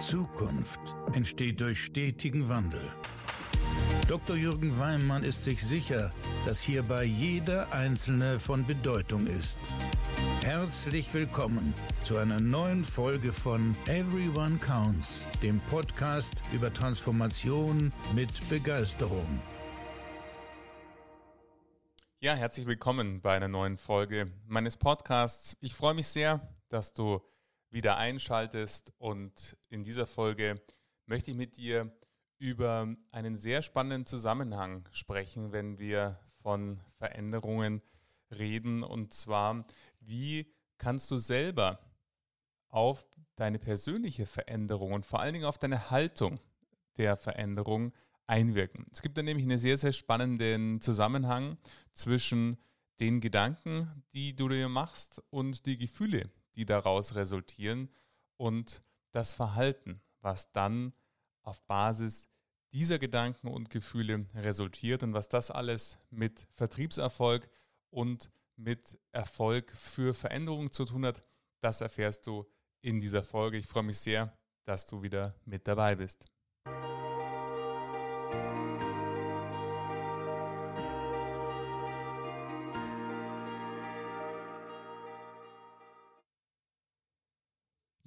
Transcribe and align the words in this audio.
Zukunft 0.00 0.78
entsteht 1.12 1.60
durch 1.60 1.84
stetigen 1.84 2.48
Wandel. 2.48 2.92
Dr. 4.06 4.36
Jürgen 4.36 4.78
Weimann 4.78 5.24
ist 5.24 5.42
sich 5.42 5.60
sicher, 5.64 6.12
dass 6.46 6.60
hierbei 6.60 7.02
jeder 7.02 7.72
Einzelne 7.72 8.38
von 8.38 8.64
Bedeutung 8.64 9.26
ist. 9.26 9.58
Herzlich 10.42 11.12
willkommen 11.12 11.74
zu 12.00 12.16
einer 12.16 12.38
neuen 12.38 12.84
Folge 12.84 13.32
von 13.32 13.76
Everyone 13.86 14.58
Counts, 14.58 15.26
dem 15.42 15.60
Podcast 15.62 16.44
über 16.52 16.72
Transformation 16.72 17.92
mit 18.14 18.30
Begeisterung. 18.48 19.42
Ja, 22.20 22.34
herzlich 22.34 22.66
willkommen 22.66 23.20
bei 23.20 23.34
einer 23.34 23.48
neuen 23.48 23.78
Folge 23.78 24.30
meines 24.46 24.76
Podcasts. 24.76 25.56
Ich 25.60 25.74
freue 25.74 25.94
mich 25.94 26.06
sehr, 26.06 26.40
dass 26.68 26.94
du 26.94 27.20
wieder 27.70 27.96
einschaltest 27.96 28.92
und 28.98 29.56
in 29.68 29.84
dieser 29.84 30.06
Folge 30.06 30.60
möchte 31.06 31.30
ich 31.30 31.36
mit 31.36 31.56
dir 31.56 31.92
über 32.38 32.94
einen 33.10 33.36
sehr 33.36 33.62
spannenden 33.62 34.06
Zusammenhang 34.06 34.88
sprechen, 34.92 35.52
wenn 35.52 35.78
wir 35.78 36.18
von 36.42 36.80
Veränderungen 36.96 37.82
reden 38.30 38.82
und 38.82 39.12
zwar, 39.12 39.64
wie 40.00 40.52
kannst 40.78 41.10
du 41.10 41.16
selber 41.16 41.80
auf 42.68 43.06
deine 43.36 43.58
persönliche 43.58 44.26
Veränderung 44.26 44.92
und 44.92 45.06
vor 45.06 45.20
allen 45.20 45.34
Dingen 45.34 45.46
auf 45.46 45.58
deine 45.58 45.90
Haltung 45.90 46.38
der 46.96 47.16
Veränderung 47.16 47.92
einwirken. 48.26 48.86
Es 48.92 49.02
gibt 49.02 49.16
da 49.16 49.22
nämlich 49.22 49.46
einen 49.46 49.58
sehr, 49.58 49.78
sehr 49.78 49.92
spannenden 49.92 50.80
Zusammenhang 50.80 51.56
zwischen 51.94 52.58
den 53.00 53.20
Gedanken, 53.20 54.04
die 54.12 54.34
du 54.34 54.48
dir 54.48 54.68
machst 54.68 55.22
und 55.30 55.66
die 55.66 55.78
Gefühle, 55.78 56.24
die 56.58 56.64
daraus 56.64 57.14
resultieren 57.14 57.88
und 58.36 58.82
das 59.12 59.32
Verhalten, 59.32 60.02
was 60.20 60.50
dann 60.50 60.92
auf 61.42 61.64
Basis 61.66 62.28
dieser 62.72 62.98
Gedanken 62.98 63.46
und 63.46 63.70
Gefühle 63.70 64.26
resultiert 64.34 65.04
und 65.04 65.14
was 65.14 65.28
das 65.28 65.52
alles 65.52 65.98
mit 66.10 66.48
Vertriebserfolg 66.50 67.48
und 67.90 68.32
mit 68.56 68.98
Erfolg 69.12 69.70
für 69.70 70.14
Veränderungen 70.14 70.72
zu 70.72 70.84
tun 70.84 71.06
hat, 71.06 71.22
das 71.60 71.80
erfährst 71.80 72.26
du 72.26 72.44
in 72.80 73.00
dieser 73.00 73.22
Folge. 73.22 73.56
Ich 73.56 73.66
freue 73.66 73.84
mich 73.84 74.00
sehr, 74.00 74.36
dass 74.64 74.84
du 74.84 75.00
wieder 75.00 75.36
mit 75.44 75.68
dabei 75.68 75.94
bist. 75.94 76.26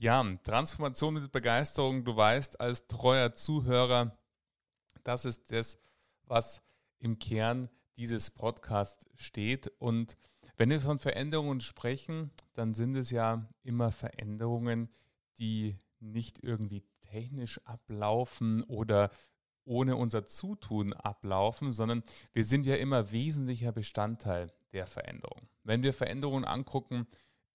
Ja, 0.02 0.26
Transformation 0.42 1.14
mit 1.14 1.32
Begeisterung, 1.32 2.04
du 2.04 2.16
weißt 2.16 2.60
als 2.60 2.88
treuer 2.88 3.34
Zuhörer, 3.34 4.18
das 5.04 5.26
ist 5.26 5.52
das, 5.52 5.78
was 6.26 6.64
im 6.98 7.20
Kern 7.20 7.70
dieses 7.98 8.32
Podcasts 8.32 9.06
steht. 9.14 9.68
Und 9.78 10.18
wenn 10.58 10.72
wir 10.72 10.82
von 10.82 10.98
Veränderungen 10.98 11.62
sprechen, 11.62 12.32
dann 12.56 12.74
sind 12.74 12.96
es 12.96 13.12
ja 13.12 13.48
immer 13.62 13.92
Veränderungen, 13.92 14.90
die 15.38 15.78
nicht 16.00 16.44
irgendwie 16.44 16.84
technisch 17.02 17.64
ablaufen 17.66 18.64
oder 18.64 19.12
ohne 19.66 19.98
unser 19.98 20.26
Zutun 20.26 20.94
ablaufen, 20.94 21.74
sondern 21.74 22.02
wir 22.34 22.46
sind 22.46 22.66
ja 22.66 22.78
immer 22.78 23.12
wesentlicher 23.12 23.72
Bestandteil 23.72 24.48
der 24.74 24.88
Veränderung. 24.88 25.48
Wenn 25.64 25.84
wir 25.84 25.94
Veränderungen 25.94 26.46
angucken, 26.46 27.06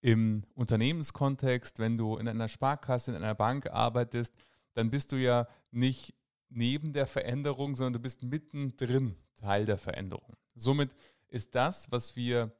im 0.01 0.45
Unternehmenskontext, 0.55 1.79
wenn 1.79 1.97
du 1.97 2.17
in 2.17 2.29
einer 2.29 2.49
Sparkasse, 2.49 3.11
in 3.11 3.17
einer 3.17 3.35
Bank 3.35 3.67
arbeitest, 3.71 4.35
dann 4.75 4.91
bist 4.91 5.13
du 5.13 5.17
ja 5.17 5.49
nicht 5.71 6.15
neben 6.49 6.93
der 6.93 7.07
Veränderung, 7.07 7.75
sondern 7.75 7.95
du 7.95 8.01
bist 8.01 8.23
mittendrin 8.23 9.17
Teil 9.37 9.65
der 9.65 9.79
Veränderung. 9.79 10.37
Somit 10.55 10.91
ist 11.29 11.55
das, 11.55 11.91
was 11.91 12.17
wir 12.17 12.53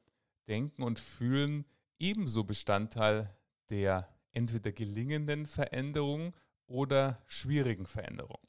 denken 0.47 0.83
und 0.83 0.99
fühlen, 0.99 1.65
ebenso 1.99 2.43
Bestandteil 2.43 3.27
der 3.69 4.07
entweder 4.31 4.71
gelingenden 4.71 5.45
Veränderung 5.45 6.33
oder 6.67 7.21
schwierigen 7.27 7.85
Veränderung. 7.85 8.39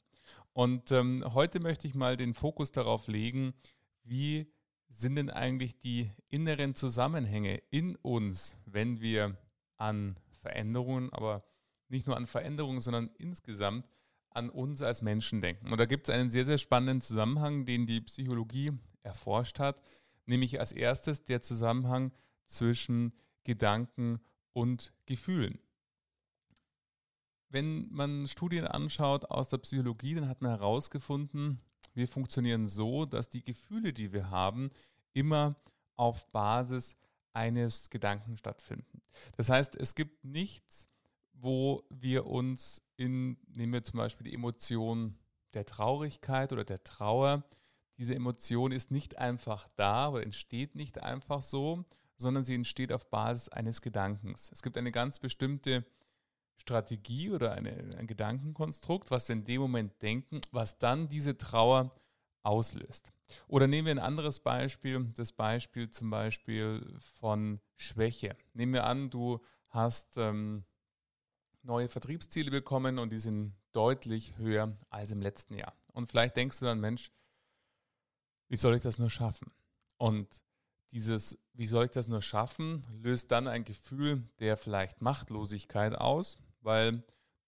Und 0.53 0.91
ähm, 0.91 1.23
heute 1.33 1.59
möchte 1.59 1.87
ich 1.87 1.95
mal 1.95 2.17
den 2.17 2.33
Fokus 2.33 2.71
darauf 2.71 3.07
legen, 3.07 3.53
wie 4.03 4.51
sind 4.89 5.15
denn 5.15 5.29
eigentlich 5.29 5.79
die 5.79 6.11
inneren 6.29 6.75
Zusammenhänge 6.75 7.61
in 7.69 7.95
uns, 7.97 8.57
wenn 8.65 8.99
wir 8.99 9.37
an 9.77 10.17
Veränderungen, 10.31 11.13
aber 11.13 11.43
nicht 11.87 12.07
nur 12.07 12.17
an 12.17 12.25
Veränderungen, 12.25 12.81
sondern 12.81 13.09
insgesamt 13.17 13.87
an 14.31 14.49
uns 14.49 14.81
als 14.81 15.01
Menschen 15.01 15.41
denken. 15.41 15.71
Und 15.71 15.79
da 15.79 15.85
gibt 15.85 16.07
es 16.07 16.15
einen 16.15 16.29
sehr, 16.29 16.45
sehr 16.45 16.57
spannenden 16.57 17.01
Zusammenhang, 17.01 17.65
den 17.65 17.87
die 17.87 18.01
Psychologie 18.01 18.71
erforscht 19.01 19.59
hat, 19.59 19.81
nämlich 20.25 20.59
als 20.59 20.71
erstes 20.71 21.23
der 21.23 21.41
Zusammenhang 21.41 22.11
zwischen 22.45 23.13
Gedanken 23.43 24.19
und 24.53 24.93
Gefühlen. 25.05 25.59
Wenn 27.49 27.91
man 27.91 28.27
Studien 28.27 28.67
anschaut 28.67 29.25
aus 29.25 29.49
der 29.49 29.57
Psychologie, 29.57 30.13
dann 30.13 30.29
hat 30.29 30.41
man 30.41 30.51
herausgefunden, 30.51 31.59
wir 31.99 32.07
funktionieren 32.07 32.67
so, 32.67 33.05
dass 33.05 33.29
die 33.29 33.43
Gefühle, 33.43 33.93
die 33.93 34.11
wir 34.11 34.31
haben, 34.31 34.71
immer 35.13 35.55
auf 35.95 36.25
Basis 36.31 36.95
eines 37.33 37.89
Gedanken 37.89 38.37
stattfinden. 38.37 39.01
Das 39.37 39.49
heißt, 39.49 39.75
es 39.75 39.93
gibt 39.93 40.23
nichts, 40.25 40.87
wo 41.33 41.83
wir 41.89 42.25
uns 42.25 42.81
in, 42.97 43.37
nehmen 43.47 43.73
wir 43.73 43.83
zum 43.83 43.97
Beispiel 43.97 44.25
die 44.25 44.33
Emotion 44.33 45.17
der 45.53 45.65
Traurigkeit 45.65 46.51
oder 46.51 46.63
der 46.63 46.83
Trauer, 46.83 47.43
diese 47.97 48.15
Emotion 48.15 48.71
ist 48.71 48.91
nicht 48.91 49.17
einfach 49.17 49.67
da 49.75 50.09
oder 50.09 50.23
entsteht 50.23 50.75
nicht 50.75 51.03
einfach 51.03 51.43
so, 51.43 51.83
sondern 52.17 52.45
sie 52.45 52.55
entsteht 52.55 52.93
auf 52.93 53.09
Basis 53.09 53.49
eines 53.49 53.81
Gedankens. 53.81 54.49
Es 54.53 54.63
gibt 54.63 54.77
eine 54.77 54.91
ganz 54.91 55.19
bestimmte 55.19 55.85
Strategie 56.59 57.31
oder 57.31 57.53
eine, 57.53 57.71
ein 57.97 58.07
Gedankenkonstrukt, 58.07 59.11
was 59.11 59.27
wir 59.27 59.33
in 59.33 59.45
dem 59.45 59.61
Moment 59.61 60.01
denken, 60.01 60.41
was 60.51 60.77
dann 60.77 61.09
diese 61.09 61.37
Trauer 61.37 61.95
auslöst. 62.43 63.11
Oder 63.47 63.67
nehmen 63.67 63.85
wir 63.85 63.93
ein 63.93 63.99
anderes 63.99 64.39
Beispiel, 64.39 65.11
das 65.15 65.31
Beispiel 65.31 65.89
zum 65.89 66.09
Beispiel 66.09 66.97
von 67.19 67.59
Schwäche. 67.75 68.35
Nehmen 68.53 68.73
wir 68.73 68.85
an, 68.85 69.09
du 69.09 69.39
hast 69.69 70.17
ähm, 70.17 70.63
neue 71.61 71.89
Vertriebsziele 71.89 72.51
bekommen 72.51 72.97
und 72.97 73.11
die 73.11 73.19
sind 73.19 73.53
deutlich 73.71 74.37
höher 74.37 74.75
als 74.89 75.11
im 75.11 75.21
letzten 75.21 75.55
Jahr. 75.55 75.73
Und 75.93 76.09
vielleicht 76.09 76.35
denkst 76.35 76.59
du 76.59 76.65
dann, 76.65 76.79
Mensch, 76.79 77.11
wie 78.47 78.57
soll 78.57 78.75
ich 78.75 78.81
das 78.81 78.97
nur 78.97 79.09
schaffen? 79.09 79.51
Und 79.97 80.41
dieses, 80.91 81.37
wie 81.53 81.67
soll 81.67 81.85
ich 81.85 81.91
das 81.91 82.07
nur 82.07 82.21
schaffen, 82.21 82.83
löst 83.03 83.31
dann 83.31 83.47
ein 83.47 83.63
Gefühl 83.63 84.23
der 84.39 84.57
vielleicht 84.57 85.01
Machtlosigkeit 85.01 85.93
aus, 85.93 86.37
weil 86.61 87.01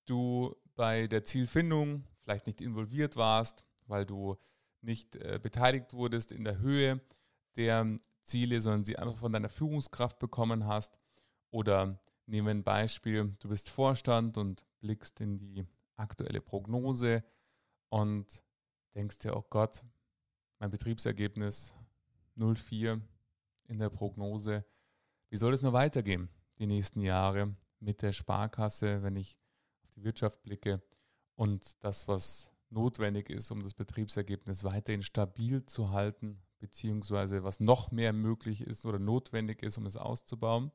du 0.06 0.56
bei 0.76 1.08
der 1.08 1.24
Zielfindung 1.24 2.04
vielleicht 2.24 2.48
nicht 2.48 2.62
involviert 2.62 3.16
warst, 3.16 3.66
weil 3.88 4.06
du 4.06 4.38
nicht 4.82 5.16
äh, 5.16 5.40
beteiligt 5.42 5.94
wurdest 5.94 6.32
in 6.32 6.44
der 6.44 6.60
Höhe 6.60 7.02
der 7.56 8.00
Ziele, 8.24 8.62
sondern 8.62 8.84
sie 8.84 8.98
einfach 8.98 9.18
von 9.18 9.32
deiner 9.32 9.50
Führungskraft 9.50 10.20
bekommen 10.20 10.66
hast. 10.66 10.98
Oder 11.52 12.00
nehmen 12.26 12.48
wir 12.48 12.52
ein 12.52 12.64
Beispiel, 12.64 13.36
du 13.40 13.50
bist 13.50 13.70
Vorstand 13.70 14.38
und 14.38 14.64
blickst 14.80 15.20
in 15.20 15.38
die 15.38 15.66
aktuelle 15.98 16.42
Prognose 16.42 17.24
und 17.90 18.44
denkst 18.96 19.20
dir, 19.20 19.36
oh 19.36 19.46
Gott, 19.50 19.84
mein 20.60 20.72
Betriebsergebnis 20.72 21.76
04 22.36 23.02
in 23.68 23.80
der 23.80 23.90
Prognose. 23.90 24.66
Wie 25.30 25.38
soll 25.38 25.54
es 25.54 25.62
nur 25.62 25.74
weitergehen 25.74 26.30
die 26.58 26.68
nächsten 26.68 27.02
Jahre 27.02 27.56
mit 27.82 28.02
der 28.02 28.14
Sparkasse, 28.14 29.04
wenn 29.04 29.16
ich 29.16 29.38
auf 29.84 29.90
die 29.92 30.04
Wirtschaft 30.04 30.42
blicke 30.44 30.82
und 31.36 31.84
das, 31.84 32.08
was 32.08 32.54
notwendig 32.70 33.30
ist, 33.30 33.52
um 33.52 33.64
das 33.64 33.74
Betriebsergebnis 33.74 34.64
weiterhin 34.64 35.02
stabil 35.02 35.66
zu 35.66 35.92
halten, 35.92 36.42
beziehungsweise 36.60 37.44
was 37.44 37.60
noch 37.60 37.92
mehr 37.92 38.14
möglich 38.14 38.62
ist 38.62 38.86
oder 38.86 39.00
notwendig 39.00 39.62
ist, 39.62 39.78
um 39.78 39.86
es 39.86 39.98
auszubauen. 39.98 40.72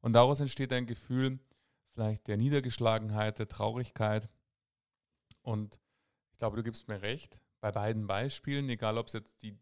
Und 0.00 0.14
daraus 0.14 0.40
entsteht 0.40 0.72
ein 0.72 0.86
Gefühl 0.86 1.38
vielleicht 1.92 2.26
der 2.28 2.36
Niedergeschlagenheit, 2.36 3.38
der 3.38 3.48
Traurigkeit. 3.48 4.28
Und 5.42 5.80
ich 6.32 6.38
glaube, 6.38 6.56
du 6.56 6.62
gibst 6.62 6.88
mir 6.88 7.00
recht, 7.00 7.40
bei 7.60 7.72
beiden 7.72 8.06
Beispielen, 8.06 8.68
egal 8.68 8.98
ob 8.98 9.06
es 9.06 9.14
jetzt 9.14 9.42
die 9.42 9.58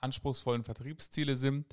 anspruchsvollen 0.00 0.64
Vertriebsziele 0.64 1.36
sind 1.36 1.66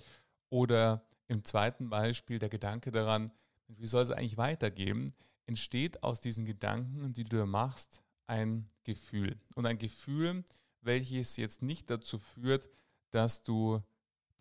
oder 0.49 1.07
im 1.27 1.45
zweiten 1.45 1.89
Beispiel 1.89 2.39
der 2.39 2.49
Gedanke 2.49 2.91
daran, 2.91 3.31
wie 3.77 3.87
soll 3.87 4.03
es 4.03 4.11
eigentlich 4.11 4.37
weitergehen, 4.37 5.13
entsteht 5.45 6.03
aus 6.03 6.21
diesen 6.21 6.45
Gedanken, 6.45 7.13
die 7.13 7.23
du 7.23 7.45
machst, 7.45 8.03
ein 8.27 8.69
Gefühl. 8.83 9.39
Und 9.55 9.65
ein 9.65 9.77
Gefühl, 9.77 10.43
welches 10.81 11.37
jetzt 11.37 11.61
nicht 11.61 11.89
dazu 11.89 12.17
führt, 12.17 12.69
dass 13.11 13.43
du 13.43 13.81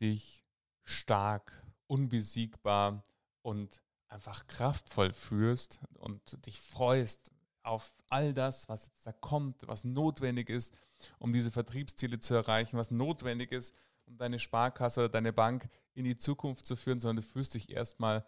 dich 0.00 0.44
stark, 0.85 1.53
unbesiegbar 1.87 3.05
und 3.43 3.82
einfach 4.09 4.47
kraftvoll 4.47 5.12
fühlst 5.12 5.81
und 5.94 6.47
dich 6.47 6.61
freust, 6.61 7.32
auf 7.62 7.93
all 8.09 8.32
das, 8.32 8.69
was 8.69 8.87
jetzt 8.87 9.06
da 9.06 9.12
kommt, 9.12 9.67
was 9.67 9.85
notwendig 9.85 10.49
ist, 10.49 10.75
um 11.19 11.32
diese 11.32 11.50
Vertriebsziele 11.50 12.19
zu 12.19 12.35
erreichen, 12.35 12.79
was 12.79 12.91
notwendig 12.91 13.53
ist, 13.53 13.75
um 14.06 14.17
deine 14.17 14.38
Sparkasse 14.38 15.00
oder 15.00 15.09
deine 15.09 15.32
Bank 15.32 15.69
in 15.94 16.05
die 16.05 16.17
Zukunft 16.17 16.67
zu 16.67 16.75
führen, 16.75 16.99
sondern 16.99 17.17
du 17.17 17.23
fühlst 17.23 17.55
dich 17.55 17.71
erstmal 17.71 18.25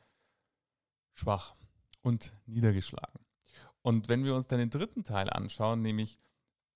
schwach 1.15 1.55
und 2.03 2.33
niedergeschlagen. 2.47 3.21
Und 3.83 4.09
wenn 4.09 4.25
wir 4.25 4.35
uns 4.35 4.47
dann 4.47 4.59
den 4.59 4.71
dritten 4.71 5.05
Teil 5.05 5.29
anschauen, 5.31 5.83
nämlich 5.83 6.19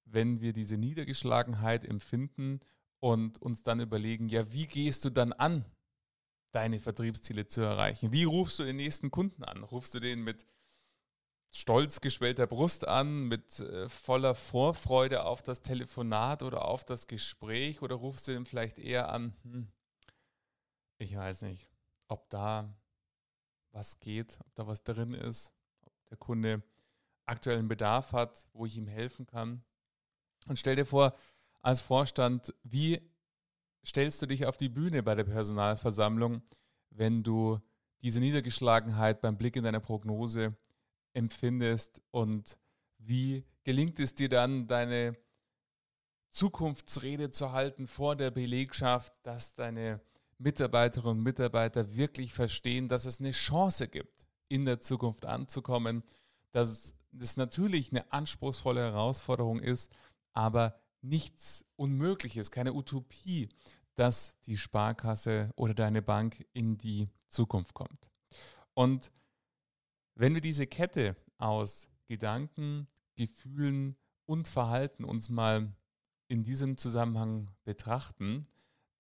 wenn 0.04 0.40
wir 0.40 0.52
diese 0.52 0.76
Niedergeschlagenheit 0.76 1.84
empfinden 1.84 2.60
und 3.00 3.40
uns 3.42 3.62
dann 3.62 3.80
überlegen, 3.80 4.28
ja, 4.28 4.52
wie 4.52 4.66
gehst 4.66 5.04
du 5.04 5.10
dann 5.10 5.32
an, 5.32 5.64
deine 6.52 6.80
Vertriebsziele 6.80 7.46
zu 7.46 7.60
erreichen? 7.60 8.12
Wie 8.12 8.24
rufst 8.24 8.58
du 8.58 8.64
den 8.64 8.76
nächsten 8.76 9.10
Kunden 9.10 9.44
an? 9.44 9.62
Rufst 9.62 9.94
du 9.94 10.00
den 10.00 10.22
mit 10.22 10.46
stolz 11.50 12.00
geschwellter 12.00 12.46
Brust 12.46 12.86
an, 12.86 13.28
mit 13.28 13.60
äh, 13.60 13.88
voller 13.88 14.34
Vorfreude 14.34 15.24
auf 15.24 15.42
das 15.42 15.62
Telefonat 15.62 16.42
oder 16.42 16.66
auf 16.66 16.84
das 16.84 17.06
Gespräch 17.06 17.82
oder 17.82 17.96
rufst 17.96 18.28
du 18.28 18.32
ihn 18.32 18.46
vielleicht 18.46 18.78
eher 18.78 19.10
an, 19.10 19.34
hm, 19.42 19.68
ich 20.98 21.16
weiß 21.16 21.42
nicht, 21.42 21.68
ob 22.08 22.28
da 22.30 22.74
was 23.76 24.00
geht, 24.00 24.38
ob 24.40 24.55
da 24.55 24.67
was 24.67 24.82
drin 24.82 25.12
ist, 25.12 25.52
ob 25.84 25.93
der 26.08 26.17
Kunde 26.17 26.62
aktuellen 27.26 27.69
Bedarf 27.69 28.12
hat, 28.12 28.46
wo 28.55 28.64
ich 28.64 28.76
ihm 28.76 28.88
helfen 28.88 29.26
kann. 29.26 29.62
Und 30.46 30.58
stell 30.58 30.76
dir 30.76 30.87
vor, 30.87 31.14
als 31.61 31.81
Vorstand, 31.81 32.55
wie 32.62 33.00
stellst 33.84 34.23
du 34.23 34.26
dich 34.26 34.46
auf 34.46 34.56
die 34.56 34.70
Bühne 34.70 35.02
bei 35.02 35.14
der 35.14 35.25
Personalversammlung, 35.25 36.43
wenn 36.90 37.23
du 37.23 37.61
diese 38.02 38.20
Niedergeschlagenheit 38.20 39.20
beim 39.20 39.37
Blick 39.37 39.56
in 39.56 39.64
deine 39.64 39.81
Prognose 39.81 40.56
empfindest 41.12 42.00
und 42.11 42.58
wie 42.99 43.44
gelingt 43.64 44.00
es 44.00 44.14
dir 44.14 44.28
dann, 44.28 44.69
deine 44.69 45.12
Zukunftsrede 46.31 47.31
zu 47.31 47.52
halten 47.52 47.87
vor 47.87 48.17
der 48.17 48.31
Belegschaft, 48.31 49.12
dass 49.23 49.55
deine 49.55 50.00
Mitarbeiterinnen 50.38 51.18
und 51.18 51.22
Mitarbeiter 51.22 51.96
wirklich 51.96 52.32
verstehen, 52.32 52.88
dass 52.88 53.04
es 53.04 53.20
eine 53.20 53.32
Chance 53.32 53.88
gibt, 53.88 54.26
in 54.48 54.64
der 54.64 54.80
Zukunft 54.80 55.24
anzukommen, 55.24 56.02
dass 56.52 56.94
es 57.18 57.36
natürlich 57.36 57.90
eine 57.90 58.12
anspruchsvolle 58.12 58.80
Herausforderung 58.80 59.60
ist, 59.60 59.94
aber 60.34 60.78
nichts 61.00 61.64
Unmögliches, 61.76 62.50
keine 62.50 62.74
Utopie, 62.74 63.48
dass 63.94 64.38
die 64.42 64.58
Sparkasse 64.58 65.50
oder 65.56 65.74
deine 65.74 66.02
Bank 66.02 66.46
in 66.52 66.76
die 66.76 67.08
Zukunft 67.28 67.74
kommt. 67.74 68.10
Und 68.74 69.10
wenn 70.14 70.34
wir 70.34 70.40
diese 70.42 70.66
Kette 70.66 71.16
aus 71.38 71.88
Gedanken, 72.06 72.88
Gefühlen 73.16 73.96
und 74.26 74.48
Verhalten 74.48 75.04
uns 75.04 75.28
mal 75.28 75.74
in 76.28 76.44
diesem 76.44 76.76
Zusammenhang 76.76 77.50
betrachten, 77.64 78.46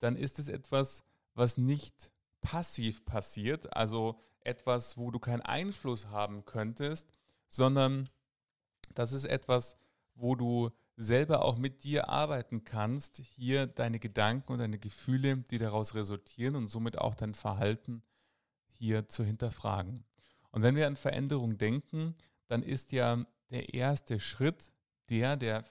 dann 0.00 0.16
ist 0.16 0.38
es 0.38 0.48
etwas, 0.48 1.04
was 1.36 1.58
nicht 1.58 2.10
passiv 2.40 3.04
passiert, 3.04 3.76
also 3.76 4.20
etwas, 4.40 4.96
wo 4.96 5.10
du 5.10 5.18
keinen 5.18 5.42
Einfluss 5.42 6.06
haben 6.06 6.44
könntest, 6.44 7.08
sondern 7.48 8.08
das 8.94 9.12
ist 9.12 9.24
etwas, 9.24 9.76
wo 10.14 10.34
du 10.34 10.70
selber 10.96 11.44
auch 11.44 11.58
mit 11.58 11.84
dir 11.84 12.08
arbeiten 12.08 12.64
kannst, 12.64 13.18
hier 13.18 13.66
deine 13.66 13.98
Gedanken 13.98 14.52
und 14.52 14.58
deine 14.60 14.78
Gefühle, 14.78 15.36
die 15.36 15.58
daraus 15.58 15.94
resultieren 15.94 16.56
und 16.56 16.68
somit 16.68 16.98
auch 16.98 17.14
dein 17.14 17.34
Verhalten 17.34 18.02
hier 18.70 19.08
zu 19.08 19.22
hinterfragen. 19.22 20.04
Und 20.52 20.62
wenn 20.62 20.74
wir 20.74 20.86
an 20.86 20.96
Veränderung 20.96 21.58
denken, 21.58 22.14
dann 22.48 22.62
ist 22.62 22.92
ja 22.92 23.26
der 23.50 23.74
erste 23.74 24.20
Schritt 24.20 24.72
der, 25.10 25.36
der 25.36 25.64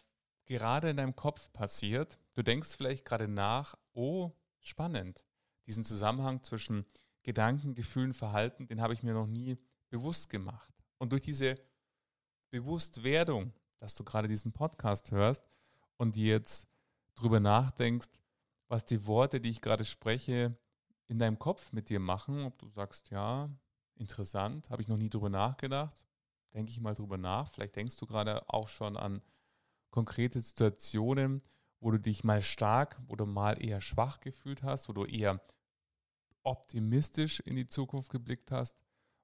gerade 0.46 0.92
in 0.92 0.98
deinem 0.98 1.16
Kopf 1.16 1.52
passiert. 1.54 2.20
Du 2.36 2.44
denkst 2.44 2.76
vielleicht 2.76 3.06
gerade 3.06 3.28
nach, 3.28 3.76
oh, 3.94 4.32
spannend. 4.60 5.26
Diesen 5.68 5.84
Zusammenhang 5.84 6.44
zwischen 6.44 6.86
Gedanken, 7.24 7.76
Gefühlen, 7.76 8.14
Verhalten, 8.14 8.68
den 8.68 8.82
habe 8.82 8.94
ich 8.94 9.04
mir 9.04 9.14
noch 9.14 9.28
nie 9.28 9.58
bewusst 9.90 10.30
gemacht. 10.30 10.74
Und 10.98 11.12
durch 11.12 11.24
diese 11.24 11.56
Bewusstwerdung, 12.52 13.54
dass 13.80 13.96
du 13.96 14.04
gerade 14.04 14.28
diesen 14.28 14.52
Podcast 14.52 15.12
hörst 15.12 15.44
und 15.98 16.18
jetzt 16.18 16.68
drüber 17.16 17.40
nachdenkst, 17.40 18.10
was 18.68 18.86
die 18.86 19.06
Worte, 19.08 19.42
die 19.42 19.50
ich 19.50 19.62
gerade 19.62 19.86
spreche, 19.86 20.58
in 21.08 21.20
deinem 21.20 21.38
Kopf 21.38 21.72
mit 21.72 21.90
dir 21.90 22.00
machen, 22.00 22.44
ob 22.46 22.58
du 22.58 22.68
sagst, 22.68 23.10
ja, 23.10 23.50
Interessant, 23.98 24.70
habe 24.70 24.82
ich 24.82 24.88
noch 24.88 24.98
nie 24.98 25.10
drüber 25.10 25.30
nachgedacht. 25.30 26.06
Denke 26.54 26.72
ich 26.72 26.82
mal 26.82 26.94
drüber 26.94 27.18
nach. 27.18 27.50
Vielleicht 27.50 27.76
denkst 27.76 27.96
du 27.98 28.06
gerade 28.06 28.48
auch 28.50 28.68
schon 28.68 28.98
an 28.98 29.22
konkrete 29.90 30.42
Situationen, 30.42 31.42
wo 31.80 31.92
du 31.92 32.00
dich 32.00 32.24
mal 32.24 32.42
stark 32.42 33.02
oder 33.08 33.26
mal 33.26 33.64
eher 33.64 33.80
schwach 33.80 34.20
gefühlt 34.20 34.64
hast, 34.64 34.90
wo 34.90 34.94
du 34.94 35.06
eher 35.06 35.40
optimistisch 36.46 37.40
in 37.42 37.56
die 37.56 37.68
Zukunft 37.68 38.12
geblickt 38.12 38.52
hast 38.52 38.78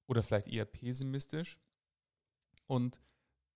oder 0.07 0.23
vielleicht 0.23 0.47
eher 0.47 0.65
pessimistisch. 0.65 1.59
Und 2.68 3.01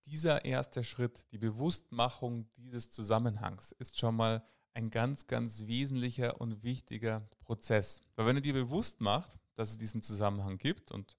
dieser 0.06 0.44
erste 0.44 0.84
Schritt, 0.84 1.26
die 1.32 1.38
Bewusstmachung 1.38 2.48
dieses 2.56 2.90
Zusammenhangs, 2.90 3.72
ist 3.72 3.98
schon 3.98 4.16
mal 4.16 4.46
ein 4.74 4.90
ganz, 4.90 5.26
ganz 5.26 5.66
wesentlicher 5.66 6.40
und 6.40 6.62
wichtiger 6.62 7.28
Prozess. 7.40 8.02
Weil 8.14 8.26
wenn 8.26 8.36
du 8.36 8.42
dir 8.42 8.52
bewusst 8.52 9.00
machst, 9.00 9.38
dass 9.54 9.70
es 9.70 9.78
diesen 9.78 10.02
Zusammenhang 10.02 10.58
gibt 10.58 10.92
und 10.92 11.16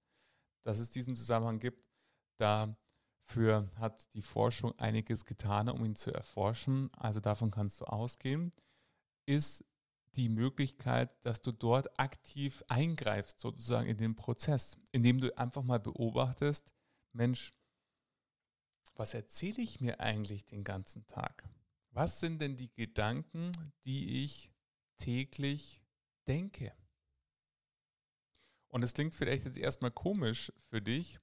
dass 0.64 0.80
es 0.80 0.92
diesen 0.92 1.16
Zusammenhang 1.16 1.60
gibt, 1.60 1.84
dafür 2.38 3.70
hat 3.76 4.14
die 4.14 4.22
Forschung 4.22 4.78
einiges 4.78 5.26
getan, 5.26 5.70
um 5.70 5.84
ihn 5.84 5.96
zu 5.96 6.12
erforschen. 6.14 6.92
Also 6.94 7.20
davon 7.20 7.52
kannst 7.52 7.82
du 7.82 7.86
ausgehen, 7.86 8.54
ist 9.26 9.66
die 10.18 10.30
Möglichkeit, 10.30 11.10
dass 11.26 11.42
du 11.42 11.52
dort 11.52 12.00
aktiv 12.00 12.64
eingreifst, 12.68 13.40
sozusagen 13.40 13.88
in 13.88 13.98
den 13.98 14.16
Prozess, 14.16 14.78
indem 14.92 15.22
du 15.22 15.38
einfach 15.38 15.64
mal 15.64 15.80
beobachtest, 15.80 16.74
Mensch, 17.14 17.54
was 18.96 19.14
erzähle 19.14 19.62
ich 19.62 19.80
mir 19.80 20.00
eigentlich 20.00 20.46
den 20.46 20.64
ganzen 20.64 21.06
Tag? 21.08 21.48
Was 21.92 22.20
sind 22.20 22.42
denn 22.42 22.56
die 22.56 22.74
Gedanken, 22.74 23.52
die 23.86 24.24
ich 24.24 24.52
täglich 24.98 25.84
denke? 26.28 26.74
Und 28.70 28.84
es 28.84 28.94
klingt 28.94 29.14
vielleicht 29.14 29.46
jetzt 29.46 29.58
erstmal 29.58 29.92
komisch 29.92 30.52
für 30.70 30.82
dich, 30.82 31.20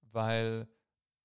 weil 0.00 0.68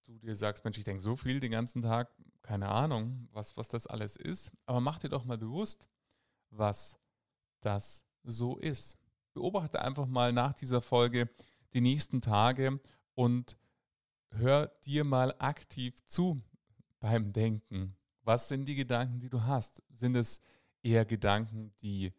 du 0.06 0.18
dir 0.18 0.36
sagst, 0.36 0.64
Mensch, 0.64 0.78
ich 0.78 0.84
denke 0.84 1.02
so 1.02 1.16
viel 1.16 1.40
den 1.40 1.52
ganzen 1.52 1.82
Tag, 1.82 2.14
keine 2.42 2.70
Ahnung, 2.70 3.30
was, 3.32 3.56
was 3.56 3.70
das 3.70 3.88
alles 3.88 4.16
ist. 4.16 4.52
Aber 4.66 4.82
mach 4.82 5.00
dir 5.00 5.10
doch 5.10 5.26
mal 5.26 5.38
bewusst, 5.38 5.88
was 6.50 7.00
das 7.66 8.06
so 8.24 8.58
ist. 8.58 8.98
Beobachte 9.34 9.82
einfach 9.82 10.06
mal 10.06 10.32
nach 10.32 10.54
dieser 10.54 10.82
Folge 10.82 11.30
die 11.74 11.82
nächsten 11.82 12.22
Tage 12.22 12.80
und 13.16 13.58
hör 14.30 14.68
dir 14.86 15.04
mal 15.04 15.36
aktiv 15.40 16.04
zu 16.06 16.42
beim 17.00 17.34
Denken. 17.34 17.96
Was 18.22 18.48
sind 18.48 18.66
die 18.66 18.76
Gedanken, 18.76 19.20
die 19.20 19.30
du 19.30 19.44
hast? 19.44 19.82
Sind 19.90 20.16
es 20.16 20.40
eher 20.82 21.06
Gedanken, 21.06 21.74
die 21.82 22.14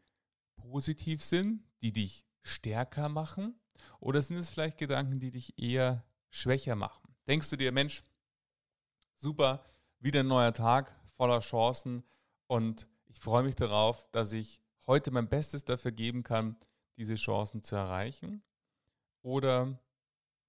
positiv 0.56 1.22
sind, 1.22 1.64
die 1.80 1.92
dich 1.92 2.24
stärker 2.42 3.08
machen? 3.08 3.58
Oder 4.00 4.20
sind 4.22 4.36
es 4.36 4.50
vielleicht 4.50 4.78
Gedanken, 4.78 5.18
die 5.18 5.30
dich 5.30 5.58
eher 5.58 6.04
schwächer 6.30 6.76
machen? 6.76 7.14
Denkst 7.26 7.48
du 7.50 7.56
dir, 7.56 7.72
Mensch, 7.72 8.02
super, 9.16 9.64
wieder 9.98 10.20
ein 10.20 10.26
neuer 10.26 10.52
Tag 10.52 10.94
voller 11.16 11.40
Chancen 11.40 12.04
und 12.46 12.88
ich 13.06 13.20
freue 13.20 13.44
mich 13.44 13.54
darauf, 13.54 14.06
dass 14.10 14.32
ich 14.32 14.60
heute 14.86 15.10
mein 15.10 15.28
Bestes 15.28 15.64
dafür 15.64 15.92
geben 15.92 16.22
kann, 16.22 16.56
diese 16.96 17.14
Chancen 17.14 17.62
zu 17.62 17.76
erreichen? 17.76 18.42
Oder 19.22 19.78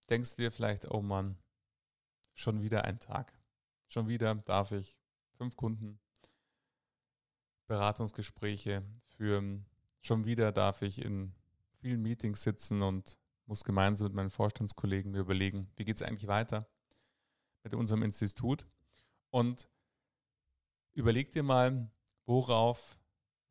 denkst 0.09 0.35
du 0.35 0.43
dir 0.43 0.51
vielleicht, 0.51 0.91
oh 0.91 1.01
Mann, 1.01 1.37
schon 2.33 2.61
wieder 2.61 2.83
ein 2.83 2.99
Tag. 2.99 3.33
Schon 3.87 4.07
wieder 4.07 4.35
darf 4.35 4.71
ich 4.71 4.99
fünf 5.37 5.55
Kunden 5.55 5.99
Beratungsgespräche 7.67 8.83
führen. 9.07 9.65
Schon 10.01 10.25
wieder 10.25 10.51
darf 10.51 10.81
ich 10.81 11.01
in 11.01 11.33
vielen 11.79 12.01
Meetings 12.01 12.43
sitzen 12.43 12.81
und 12.81 13.17
muss 13.47 13.63
gemeinsam 13.63 14.07
mit 14.07 14.15
meinen 14.15 14.29
Vorstandskollegen 14.29 15.11
mir 15.11 15.19
überlegen, 15.19 15.71
wie 15.75 15.85
geht 15.85 15.95
es 15.95 16.01
eigentlich 16.01 16.27
weiter 16.27 16.67
mit 17.63 17.73
unserem 17.73 18.03
Institut. 18.03 18.67
Und 19.29 19.69
überleg 20.93 21.31
dir 21.31 21.43
mal, 21.43 21.89
worauf 22.25 22.97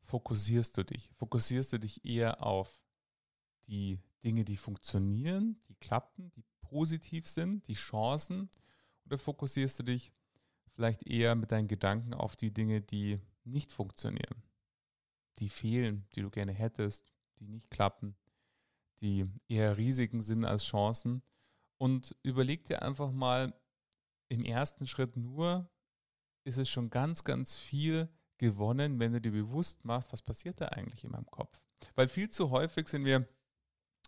fokussierst 0.05 0.77
du 0.77 0.83
dich? 0.83 1.11
Fokussierst 1.15 1.73
du 1.73 1.79
dich 1.79 2.05
eher 2.05 2.43
auf 2.43 2.81
die 3.67 3.99
Dinge, 4.23 4.45
die 4.45 4.57
funktionieren, 4.57 5.59
die 5.67 5.75
klappen, 5.75 6.31
die 6.31 6.43
positiv 6.61 7.27
sind, 7.27 7.67
die 7.67 7.73
Chancen? 7.73 8.49
Oder 9.05 9.17
fokussierst 9.17 9.79
du 9.79 9.83
dich 9.83 10.11
vielleicht 10.73 11.07
eher 11.07 11.35
mit 11.35 11.51
deinen 11.51 11.67
Gedanken 11.67 12.13
auf 12.13 12.35
die 12.35 12.51
Dinge, 12.51 12.81
die 12.81 13.19
nicht 13.43 13.71
funktionieren, 13.71 14.43
die 15.39 15.49
fehlen, 15.49 16.05
die 16.15 16.21
du 16.21 16.29
gerne 16.29 16.53
hättest, 16.53 17.13
die 17.39 17.47
nicht 17.47 17.69
klappen, 17.69 18.15
die 19.01 19.25
eher 19.47 19.77
Risiken 19.77 20.21
sind 20.21 20.45
als 20.45 20.65
Chancen. 20.65 21.21
Und 21.77 22.15
überleg 22.23 22.65
dir 22.65 22.81
einfach 22.81 23.11
mal, 23.11 23.53
im 24.27 24.43
ersten 24.43 24.87
Schritt 24.87 25.17
nur 25.17 25.69
ist 26.43 26.57
es 26.57 26.69
schon 26.69 26.89
ganz, 26.89 27.23
ganz 27.23 27.55
viel 27.55 28.09
gewonnen, 28.37 28.99
wenn 28.99 29.13
du 29.13 29.21
dir 29.21 29.31
bewusst 29.31 29.85
machst, 29.85 30.11
was 30.11 30.21
passiert 30.21 30.61
da 30.61 30.67
eigentlich 30.67 31.03
in 31.03 31.11
meinem 31.11 31.29
Kopf. 31.29 31.61
Weil 31.95 32.07
viel 32.07 32.29
zu 32.29 32.51
häufig 32.51 32.87
sind 32.87 33.05
wir 33.05 33.27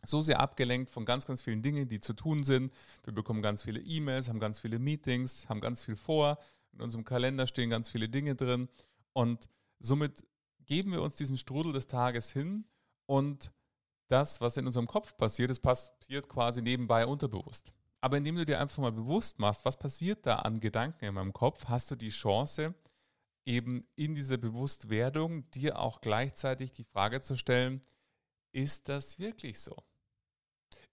so 0.06 0.22
sehr 0.22 0.40
abgelenkt 0.40 0.90
von 0.90 1.06
ganz, 1.06 1.26
ganz 1.26 1.42
vielen 1.42 1.62
Dingen, 1.62 1.90
die 1.90 2.00
zu 2.00 2.14
tun 2.14 2.44
sind. 2.44 2.74
Wir 3.04 3.14
bekommen 3.14 3.42
ganz 3.42 3.64
viele 3.64 3.80
E-Mails, 3.80 4.30
haben 4.30 4.40
ganz 4.40 4.60
viele 4.60 4.80
Meetings, 4.80 5.50
haben 5.50 5.62
ganz 5.62 5.84
viel 5.84 5.96
vor. 5.96 6.38
In 6.74 6.82
unserem 6.82 7.04
Kalender 7.04 7.48
stehen 7.48 7.70
ganz 7.70 7.90
viele 7.90 8.10
Dinge 8.10 8.36
drin. 8.36 8.70
Und 9.14 9.50
somit 9.80 10.26
geben 10.66 10.92
wir 10.92 11.02
uns 11.02 11.16
diesem 11.16 11.38
Strudel 11.38 11.74
des 11.74 11.88
Tages 11.88 12.32
hin 12.32 12.66
und 13.06 13.52
das, 14.08 14.40
was 14.40 14.58
in 14.58 14.68
unserem 14.68 14.88
Kopf 14.88 15.18
passiert, 15.18 15.50
das 15.50 15.60
passiert 15.60 16.30
quasi 16.30 16.62
nebenbei 16.62 17.06
unterbewusst. 17.06 17.74
Aber 18.00 18.18
indem 18.18 18.36
du 18.36 18.46
dir 18.46 18.60
einfach 18.60 18.78
mal 18.78 18.92
bewusst 18.92 19.40
machst, 19.40 19.66
was 19.66 19.78
passiert 19.78 20.26
da 20.26 20.38
an 20.38 20.60
Gedanken 20.60 21.06
in 21.06 21.16
meinem 21.16 21.34
Kopf, 21.34 21.66
hast 21.66 21.90
du 21.92 21.96
die 21.96 22.10
Chance, 22.10 22.76
eben 23.48 23.88
in 23.96 24.14
dieser 24.14 24.38
Bewusstwerdung 24.38 25.50
dir 25.52 25.80
auch 25.80 26.02
gleichzeitig 26.02 26.74
die 26.74 26.84
Frage 26.84 27.22
zu 27.22 27.38
stellen, 27.38 27.82
ist 28.52 28.90
das 28.90 29.20
wirklich 29.20 29.62
so? 29.62 29.76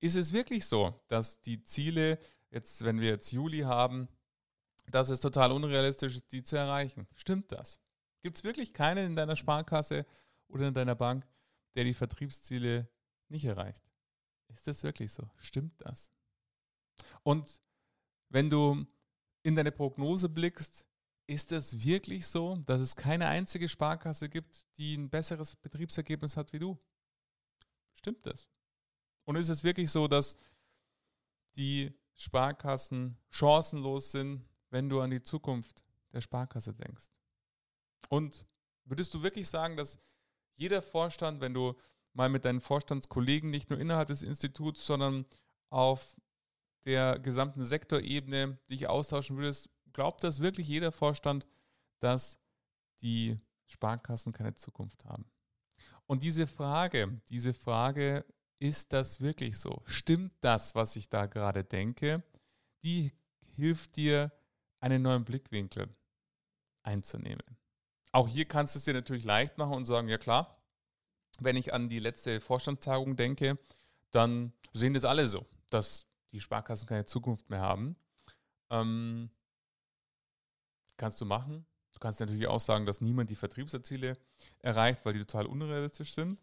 Ist 0.00 0.14
es 0.14 0.32
wirklich 0.32 0.64
so, 0.66 1.02
dass 1.08 1.40
die 1.40 1.64
Ziele, 1.64 2.18
jetzt, 2.50 2.84
wenn 2.84 3.00
wir 3.00 3.08
jetzt 3.08 3.32
Juli 3.32 3.60
haben, 3.60 4.08
dass 4.86 5.08
es 5.08 5.20
total 5.20 5.50
unrealistisch 5.50 6.16
ist, 6.16 6.30
die 6.30 6.44
zu 6.44 6.56
erreichen? 6.56 7.08
Stimmt 7.14 7.50
das? 7.50 7.80
Gibt 8.22 8.36
es 8.36 8.44
wirklich 8.44 8.72
keinen 8.72 9.06
in 9.06 9.16
deiner 9.16 9.34
Sparkasse 9.34 10.06
oder 10.46 10.68
in 10.68 10.74
deiner 10.74 10.94
Bank, 10.94 11.26
der 11.74 11.84
die 11.84 11.94
Vertriebsziele 11.94 12.88
nicht 13.28 13.46
erreicht? 13.46 13.84
Ist 14.48 14.68
das 14.68 14.84
wirklich 14.84 15.12
so? 15.12 15.28
Stimmt 15.38 15.80
das? 15.80 16.12
Und 17.24 17.60
wenn 18.28 18.48
du 18.48 18.86
in 19.42 19.56
deine 19.56 19.72
Prognose 19.72 20.28
blickst, 20.28 20.86
ist 21.26 21.52
es 21.52 21.84
wirklich 21.84 22.26
so, 22.26 22.56
dass 22.66 22.80
es 22.80 22.96
keine 22.96 23.26
einzige 23.28 23.68
Sparkasse 23.68 24.28
gibt, 24.28 24.66
die 24.76 24.96
ein 24.96 25.08
besseres 25.08 25.56
Betriebsergebnis 25.56 26.36
hat 26.36 26.52
wie 26.52 26.58
du? 26.58 26.78
Stimmt 27.94 28.26
das? 28.26 28.48
Und 29.24 29.36
ist 29.36 29.48
es 29.48 29.64
wirklich 29.64 29.90
so, 29.90 30.06
dass 30.06 30.36
die 31.56 31.92
Sparkassen 32.14 33.16
chancenlos 33.30 34.12
sind, 34.12 34.44
wenn 34.70 34.88
du 34.88 35.00
an 35.00 35.10
die 35.10 35.22
Zukunft 35.22 35.82
der 36.12 36.20
Sparkasse 36.20 36.74
denkst? 36.74 37.10
Und 38.08 38.46
würdest 38.84 39.14
du 39.14 39.22
wirklich 39.22 39.48
sagen, 39.48 39.76
dass 39.76 39.98
jeder 40.56 40.82
Vorstand, 40.82 41.40
wenn 41.40 41.54
du 41.54 41.74
mal 42.12 42.28
mit 42.28 42.44
deinen 42.44 42.60
Vorstandskollegen 42.60 43.50
nicht 43.50 43.70
nur 43.70 43.80
innerhalb 43.80 44.08
des 44.08 44.22
Instituts, 44.22 44.84
sondern 44.84 45.24
auf 45.70 46.16
der 46.84 47.18
gesamten 47.18 47.64
Sektorebene 47.64 48.58
dich 48.68 48.86
austauschen 48.86 49.36
würdest, 49.36 49.70
glaubt 49.94 50.22
das 50.22 50.40
wirklich 50.40 50.68
jeder 50.68 50.92
Vorstand, 50.92 51.46
dass 52.00 52.38
die 53.00 53.38
Sparkassen 53.66 54.32
keine 54.32 54.54
Zukunft 54.54 55.04
haben? 55.06 55.24
Und 56.06 56.22
diese 56.22 56.46
Frage, 56.46 57.20
diese 57.30 57.54
Frage, 57.54 58.26
ist 58.58 58.92
das 58.92 59.20
wirklich 59.20 59.58
so? 59.58 59.82
Stimmt 59.86 60.32
das, 60.40 60.74
was 60.74 60.96
ich 60.96 61.08
da 61.08 61.26
gerade 61.26 61.64
denke? 61.64 62.22
Die 62.82 63.12
hilft 63.56 63.96
dir, 63.96 64.30
einen 64.80 65.00
neuen 65.00 65.24
Blickwinkel 65.24 65.88
einzunehmen. 66.82 67.56
Auch 68.12 68.28
hier 68.28 68.44
kannst 68.44 68.74
du 68.74 68.78
es 68.78 68.84
dir 68.84 68.92
natürlich 68.92 69.24
leicht 69.24 69.56
machen 69.56 69.74
und 69.74 69.86
sagen, 69.86 70.08
ja 70.08 70.18
klar, 70.18 70.62
wenn 71.40 71.56
ich 71.56 71.72
an 71.72 71.88
die 71.88 71.98
letzte 71.98 72.40
Vorstandstagung 72.40 73.16
denke, 73.16 73.58
dann 74.10 74.52
sehen 74.74 74.92
das 74.92 75.06
alle 75.06 75.26
so, 75.26 75.46
dass 75.70 76.06
die 76.32 76.40
Sparkassen 76.40 76.86
keine 76.86 77.06
Zukunft 77.06 77.48
mehr 77.48 77.60
haben. 77.60 77.96
Ähm, 78.70 79.30
kannst 80.96 81.20
du 81.20 81.24
machen. 81.24 81.66
Du 81.92 82.00
kannst 82.00 82.20
natürlich 82.20 82.46
auch 82.46 82.60
sagen, 82.60 82.86
dass 82.86 83.00
niemand 83.00 83.30
die 83.30 83.36
Vertriebsziele 83.36 84.18
erreicht, 84.60 85.04
weil 85.04 85.12
die 85.12 85.20
total 85.20 85.46
unrealistisch 85.46 86.12
sind. 86.14 86.40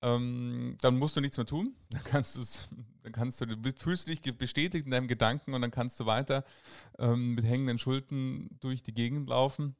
Ähm, 0.00 0.76
dann 0.80 0.96
musst 0.96 1.16
du 1.16 1.20
nichts 1.20 1.36
mehr 1.36 1.46
tun. 1.46 1.74
Dann 1.90 2.04
kannst, 2.04 2.68
dann 3.02 3.12
kannst 3.12 3.40
du, 3.40 3.46
du 3.46 3.72
fühlst 3.76 4.08
dich 4.08 4.20
bestätigt 4.22 4.84
in 4.84 4.92
deinem 4.92 5.08
Gedanken 5.08 5.54
und 5.54 5.62
dann 5.62 5.70
kannst 5.70 5.98
du 5.98 6.06
weiter 6.06 6.44
ähm, 6.98 7.34
mit 7.34 7.44
hängenden 7.44 7.78
Schultern 7.78 8.48
durch 8.60 8.82
die 8.82 8.92
Gegend 8.92 9.28
laufen, 9.28 9.74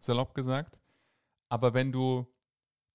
salopp 0.00 0.34
gesagt. 0.34 0.78
Aber 1.48 1.74
wenn 1.74 1.92
du 1.92 2.26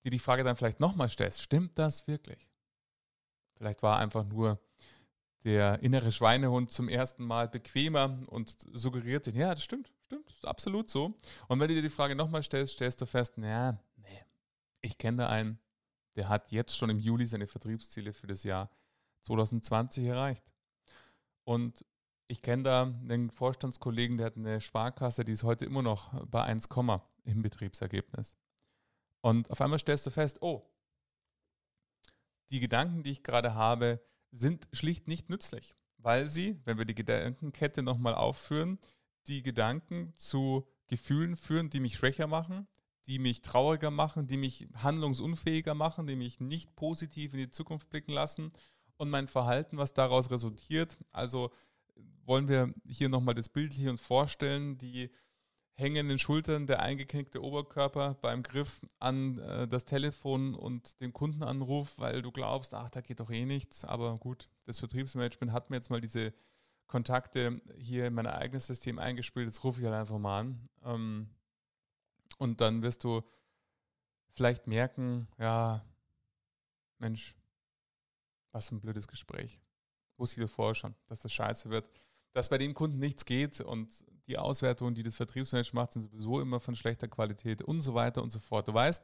dir 0.04 0.12
die 0.12 0.20
Frage 0.20 0.44
dann 0.44 0.56
vielleicht 0.56 0.80
nochmal 0.80 1.10
stellst, 1.10 1.42
stimmt 1.42 1.78
das 1.78 2.08
wirklich? 2.08 2.50
Vielleicht 3.58 3.84
war 3.84 4.00
einfach 4.00 4.26
nur 4.26 4.60
der 5.44 5.80
innere 5.84 6.12
Schweinehund 6.12 6.72
zum 6.72 6.88
ersten 6.88 7.26
Mal 7.26 7.50
bequemer 7.50 8.18
und 8.30 8.58
suggeriert 8.72 9.26
den, 9.26 9.36
ja, 9.36 9.54
das 9.54 9.64
stimmt, 9.64 9.92
stimmt, 10.14 10.30
ist 10.32 10.46
absolut 10.46 10.90
so. 10.90 11.18
Und 11.48 11.60
wenn 11.60 11.68
du 11.68 11.76
dir 11.76 11.82
die 11.82 11.90
Frage 11.90 12.16
nochmal 12.16 12.44
stellst, 12.44 12.74
stellst 12.74 13.02
du 13.02 13.06
fest, 13.06 13.38
naja, 13.38 13.80
nee, 13.96 14.24
ich 14.82 14.98
kenne 14.98 15.18
da 15.18 15.30
einen, 15.30 15.60
der 16.16 16.30
hat 16.30 16.52
jetzt 16.52 16.78
schon 16.78 16.90
im 16.90 17.00
Juli 17.00 17.26
seine 17.26 17.48
Vertriebsziele 17.48 18.14
für 18.14 18.28
das 18.28 18.44
Jahr 18.44 18.70
2020 19.22 20.06
erreicht. 20.06 20.54
Und 21.44 21.86
ich 22.28 22.42
kenne 22.42 22.64
da 22.64 22.84
einen 22.84 23.32
Vorstandskollegen, 23.32 24.18
der 24.18 24.28
hat 24.28 24.38
eine 24.38 24.62
Sparkasse, 24.62 25.26
die 25.26 25.34
ist 25.34 25.44
heute 25.44 25.66
immer 25.66 25.82
noch 25.82 26.26
bei 26.26 26.44
1, 26.44 26.70
im 27.26 27.42
Betriebsergebnis. 27.42 28.36
Und 29.22 29.50
auf 29.50 29.62
einmal 29.62 29.80
stellst 29.80 30.06
du 30.06 30.12
fest, 30.12 30.42
oh, 30.42 30.70
die 32.50 32.60
Gedanken, 32.60 33.04
die 33.04 33.12
ich 33.12 33.24
gerade 33.24 33.56
habe, 33.56 34.02
sind 34.32 34.68
schlicht 34.74 35.08
nicht 35.08 35.30
nützlich, 35.30 35.76
weil 35.98 36.28
sie, 36.28 36.60
wenn 36.66 36.78
wir 36.78 36.86
die 36.86 36.96
Gedankenkette 36.96 37.82
nochmal 37.82 38.16
aufführen, 38.16 38.80
die 39.28 39.44
Gedanken 39.44 40.14
zu 40.16 40.68
Gefühlen 40.88 41.36
führen, 41.36 41.70
die 41.70 41.80
mich 41.80 41.96
schwächer 41.96 42.28
machen, 42.28 42.68
die 43.08 43.20
mich 43.20 43.42
trauriger 43.42 43.92
machen, 43.92 44.28
die 44.28 44.38
mich 44.38 44.68
handlungsunfähiger 44.76 45.74
machen, 45.74 46.08
die 46.08 46.16
mich 46.16 46.40
nicht 46.40 46.76
positiv 46.76 47.34
in 47.34 47.40
die 47.40 47.50
Zukunft 47.50 47.90
blicken 47.90 48.14
lassen 48.14 48.52
und 48.98 49.10
mein 49.10 49.28
Verhalten, 49.28 49.78
was 49.78 49.94
daraus 49.94 50.32
resultiert. 50.32 50.98
Also 51.12 51.52
wollen 52.26 52.48
wir 52.48 52.74
hier 52.86 53.10
nochmal 53.10 53.36
das 53.36 53.50
Bild 53.50 53.74
hier 53.74 53.90
uns 53.90 54.02
vorstellen, 54.02 54.78
die 54.78 55.10
hängenden 55.76 56.20
Schultern, 56.20 56.68
der 56.68 56.82
eingeknickte 56.82 57.42
Oberkörper 57.42 58.16
beim 58.22 58.44
Griff 58.44 58.82
an 59.00 59.40
äh, 59.40 59.68
das 59.68 59.86
Telefon 59.86 60.54
und 60.54 61.00
den 61.02 61.14
Kundenanruf, 61.14 61.98
weil 61.98 62.22
du 62.22 62.32
glaubst, 62.32 62.74
ach, 62.74 62.90
da 62.90 63.02
geht 63.02 63.20
doch 63.20 63.32
eh 63.32 63.46
nichts. 63.46 63.84
Aber 63.84 64.18
gut, 64.18 64.50
das 64.66 64.80
Vertriebsmanagement 64.80 65.52
hat 65.52 65.70
mir 65.70 65.78
jetzt 65.78 65.90
mal 65.90 66.02
diese 66.02 66.34
Kontakte 66.88 67.62
hier 67.78 68.08
in 68.08 68.14
mein 68.14 68.28
eigenes 68.28 68.68
System 68.68 69.00
eingespielt. 69.00 69.48
Jetzt 69.48 69.64
rufe 69.64 69.80
ich 69.80 69.88
halt 69.88 69.96
einfach 69.96 70.20
mal 70.20 70.40
an. 70.40 70.70
Ähm, 70.84 71.30
und 72.38 72.62
dann 72.62 72.82
wirst 72.82 73.04
du 73.04 73.22
vielleicht 74.34 74.68
merken, 74.68 75.28
ja, 75.38 75.86
Mensch, 77.00 77.36
was 78.52 78.72
ein 78.72 78.82
blödes 78.82 79.08
Gespräch. 79.08 79.62
Wusste 80.18 80.44
ich 80.44 80.52
vorher 80.52 80.76
schon, 80.76 80.96
dass 81.08 81.20
das 81.20 81.34
scheiße 81.34 81.70
wird 81.70 81.88
dass 82.34 82.50
bei 82.50 82.58
dem 82.58 82.74
Kunden 82.74 83.00
nichts 83.00 83.26
geht 83.26 83.62
und 83.62 84.04
die 84.28 84.38
Auswertungen, 84.38 84.96
die 84.96 85.04
das 85.04 85.16
Vertriebsmanagement 85.16 85.74
macht, 85.74 85.94
sind 85.94 86.02
sowieso 86.02 86.42
immer 86.42 86.60
von 86.60 86.76
schlechter 86.76 87.08
Qualität 87.08 87.62
und 87.62 87.82
so 87.82 87.94
weiter 87.94 88.24
und 88.24 88.32
so 88.32 88.40
fort. 88.40 88.68
Du 88.68 88.74
weißt, 88.74 89.04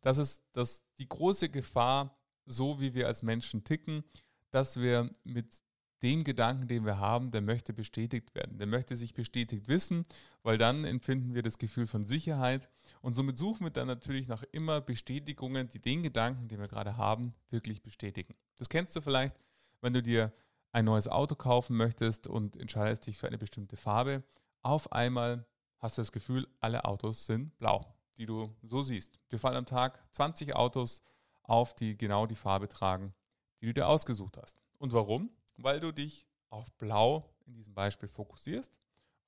das 0.00 0.18
ist 0.18 0.44
das, 0.52 0.84
die 0.98 1.08
große 1.08 1.48
Gefahr, 1.48 2.16
so 2.46 2.80
wie 2.80 2.94
wir 2.94 3.06
als 3.06 3.22
Menschen 3.22 3.64
ticken, 3.64 4.04
dass 4.50 4.78
wir 4.78 5.10
mit 5.24 5.62
dem 6.02 6.24
Gedanken, 6.24 6.66
den 6.66 6.84
wir 6.84 6.98
haben, 6.98 7.30
der 7.30 7.42
möchte 7.42 7.72
bestätigt 7.72 8.34
werden. 8.34 8.58
Der 8.58 8.66
möchte 8.66 8.96
sich 8.96 9.14
bestätigt 9.14 9.68
wissen, 9.68 10.04
weil 10.42 10.58
dann 10.58 10.84
empfinden 10.84 11.34
wir 11.34 11.42
das 11.42 11.58
Gefühl 11.58 11.86
von 11.86 12.06
Sicherheit 12.06 12.68
und 13.02 13.14
somit 13.14 13.38
suchen 13.38 13.66
wir 13.66 13.70
dann 13.70 13.86
natürlich 13.86 14.28
nach 14.28 14.42
immer 14.52 14.80
Bestätigungen, 14.80 15.68
die 15.68 15.80
den 15.80 16.02
Gedanken, 16.02 16.48
den 16.48 16.60
wir 16.60 16.68
gerade 16.68 16.96
haben, 16.96 17.34
wirklich 17.50 17.82
bestätigen. 17.82 18.34
Das 18.56 18.68
kennst 18.68 18.96
du 18.96 19.00
vielleicht, 19.00 19.36
wenn 19.80 19.92
du 19.92 20.02
dir 20.02 20.32
ein 20.72 20.84
neues 20.84 21.08
Auto 21.08 21.34
kaufen 21.34 21.76
möchtest 21.76 22.26
und 22.26 22.56
entscheidest 22.56 23.06
dich 23.06 23.18
für 23.18 23.26
eine 23.26 23.38
bestimmte 23.38 23.76
Farbe, 23.76 24.22
auf 24.62 24.92
einmal 24.92 25.46
hast 25.78 25.98
du 25.98 26.02
das 26.02 26.12
Gefühl, 26.12 26.46
alle 26.60 26.84
Autos 26.84 27.26
sind 27.26 27.56
blau, 27.58 27.80
die 28.16 28.26
du 28.26 28.54
so 28.62 28.82
siehst. 28.82 29.18
Dir 29.32 29.38
fallen 29.38 29.56
am 29.56 29.66
Tag 29.66 29.98
20 30.12 30.54
Autos 30.54 31.02
auf, 31.42 31.74
die 31.74 31.96
genau 31.96 32.26
die 32.26 32.36
Farbe 32.36 32.68
tragen, 32.68 33.14
die 33.60 33.66
du 33.66 33.74
dir 33.74 33.88
ausgesucht 33.88 34.36
hast. 34.36 34.62
Und 34.78 34.92
warum? 34.92 35.30
Weil 35.62 35.80
du 35.80 35.92
dich 35.92 36.26
auf 36.48 36.72
blau 36.78 37.34
in 37.46 37.54
diesem 37.54 37.74
Beispiel 37.74 38.08
fokussierst 38.08 38.78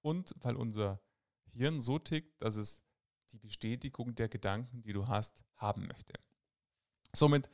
und 0.00 0.34
weil 0.40 0.56
unser 0.56 1.00
Hirn 1.52 1.80
so 1.80 1.98
tickt, 1.98 2.40
dass 2.42 2.56
es 2.56 2.82
die 3.32 3.38
Bestätigung 3.38 4.14
der 4.14 4.28
Gedanken, 4.28 4.82
die 4.82 4.92
du 4.92 5.06
hast, 5.06 5.42
haben 5.56 5.86
möchte. 5.86 6.12
Somit 7.14 7.50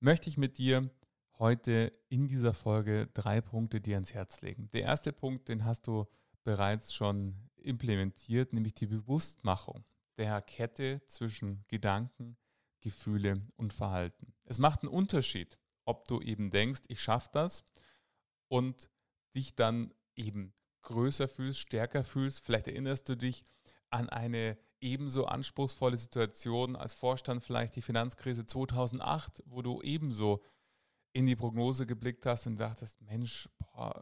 möchte 0.00 0.28
ich 0.28 0.38
mit 0.38 0.58
dir 0.58 0.90
heute 1.38 1.92
in 2.08 2.26
dieser 2.28 2.54
Folge 2.54 3.08
drei 3.14 3.40
Punkte 3.40 3.80
dir 3.80 3.96
ans 3.96 4.12
Herz 4.12 4.40
legen. 4.40 4.68
Der 4.68 4.82
erste 4.82 5.12
Punkt, 5.12 5.48
den 5.48 5.64
hast 5.64 5.86
du 5.86 6.06
bereits 6.44 6.92
schon 6.92 7.34
implementiert, 7.56 8.52
nämlich 8.52 8.74
die 8.74 8.86
Bewusstmachung 8.86 9.84
der 10.16 10.42
Kette 10.42 11.00
zwischen 11.06 11.64
Gedanken, 11.68 12.36
Gefühle 12.80 13.42
und 13.56 13.72
Verhalten. 13.72 14.32
Es 14.44 14.58
macht 14.58 14.82
einen 14.82 14.92
Unterschied, 14.92 15.58
ob 15.88 16.06
du 16.06 16.20
eben 16.20 16.50
denkst, 16.50 16.82
ich 16.88 17.00
schaffe 17.00 17.30
das 17.32 17.64
und 18.48 18.90
dich 19.34 19.54
dann 19.54 19.92
eben 20.14 20.52
größer 20.82 21.28
fühlst, 21.28 21.60
stärker 21.60 22.04
fühlst. 22.04 22.44
Vielleicht 22.44 22.68
erinnerst 22.68 23.08
du 23.08 23.16
dich 23.16 23.42
an 23.90 24.08
eine 24.08 24.58
ebenso 24.80 25.24
anspruchsvolle 25.24 25.96
Situation 25.96 26.76
als 26.76 26.94
Vorstand, 26.94 27.42
vielleicht 27.42 27.74
die 27.74 27.82
Finanzkrise 27.82 28.46
2008, 28.46 29.42
wo 29.46 29.62
du 29.62 29.82
ebenso 29.82 30.42
in 31.12 31.26
die 31.26 31.36
Prognose 31.36 31.86
geblickt 31.86 32.26
hast 32.26 32.46
und 32.46 32.58
dachtest, 32.58 33.00
Mensch, 33.00 33.48
boah, 33.58 34.00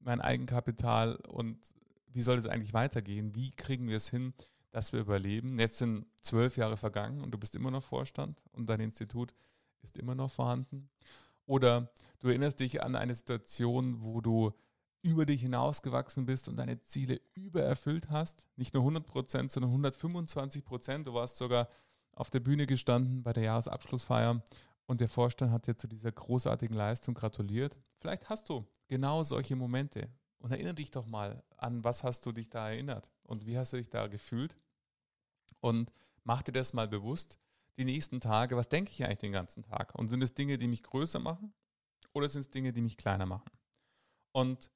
mein 0.00 0.20
Eigenkapital 0.20 1.16
und 1.28 1.74
wie 2.08 2.22
soll 2.22 2.38
es 2.38 2.46
eigentlich 2.46 2.74
weitergehen? 2.74 3.34
Wie 3.34 3.50
kriegen 3.52 3.88
wir 3.88 3.96
es 3.96 4.10
hin, 4.10 4.34
dass 4.72 4.92
wir 4.92 5.00
überleben? 5.00 5.58
Jetzt 5.58 5.78
sind 5.78 6.06
zwölf 6.20 6.56
Jahre 6.56 6.76
vergangen 6.76 7.22
und 7.22 7.30
du 7.30 7.38
bist 7.38 7.54
immer 7.54 7.70
noch 7.70 7.84
Vorstand 7.84 8.42
und 8.52 8.68
dein 8.68 8.80
Institut 8.80 9.32
ist 9.84 9.96
immer 9.96 10.14
noch 10.14 10.30
vorhanden. 10.30 10.88
Oder 11.46 11.90
du 12.20 12.28
erinnerst 12.28 12.60
dich 12.60 12.82
an 12.82 12.96
eine 12.96 13.14
Situation, 13.14 14.02
wo 14.02 14.20
du 14.20 14.52
über 15.02 15.26
dich 15.26 15.42
hinausgewachsen 15.42 16.24
bist 16.24 16.48
und 16.48 16.56
deine 16.56 16.80
Ziele 16.80 17.20
übererfüllt 17.34 18.08
hast. 18.08 18.48
Nicht 18.56 18.72
nur 18.72 18.82
100 18.82 19.06
Prozent, 19.06 19.52
sondern 19.52 19.70
125 19.70 20.64
Prozent. 20.64 21.06
Du 21.06 21.12
warst 21.12 21.36
sogar 21.36 21.68
auf 22.12 22.30
der 22.30 22.40
Bühne 22.40 22.66
gestanden 22.66 23.22
bei 23.22 23.34
der 23.34 23.42
Jahresabschlussfeier 23.44 24.42
und 24.86 25.00
der 25.00 25.08
Vorstand 25.08 25.52
hat 25.52 25.66
dir 25.66 25.76
zu 25.76 25.88
dieser 25.88 26.10
großartigen 26.12 26.76
Leistung 26.76 27.14
gratuliert. 27.14 27.76
Vielleicht 27.98 28.28
hast 28.28 28.48
du 28.48 28.66
genau 28.88 29.22
solche 29.22 29.56
Momente. 29.56 30.08
Und 30.38 30.52
erinnere 30.52 30.74
dich 30.74 30.90
doch 30.90 31.06
mal 31.06 31.42
an, 31.56 31.84
was 31.84 32.04
hast 32.04 32.26
du 32.26 32.32
dich 32.32 32.50
da 32.50 32.70
erinnert 32.70 33.08
und 33.22 33.46
wie 33.46 33.56
hast 33.56 33.72
du 33.72 33.78
dich 33.78 33.88
da 33.88 34.08
gefühlt. 34.08 34.56
Und 35.60 35.90
mach 36.22 36.42
dir 36.42 36.52
das 36.52 36.74
mal 36.74 36.86
bewusst 36.86 37.38
die 37.76 37.84
nächsten 37.84 38.20
Tage, 38.20 38.56
was 38.56 38.68
denke 38.68 38.90
ich 38.92 39.04
eigentlich 39.04 39.18
den 39.18 39.32
ganzen 39.32 39.62
Tag? 39.62 39.94
Und 39.94 40.08
sind 40.08 40.22
es 40.22 40.34
Dinge, 40.34 40.58
die 40.58 40.68
mich 40.68 40.82
größer 40.82 41.18
machen 41.18 41.52
oder 42.12 42.28
sind 42.28 42.40
es 42.40 42.50
Dinge, 42.50 42.72
die 42.72 42.82
mich 42.82 42.96
kleiner 42.96 43.26
machen? 43.26 43.50
Und 44.32 44.70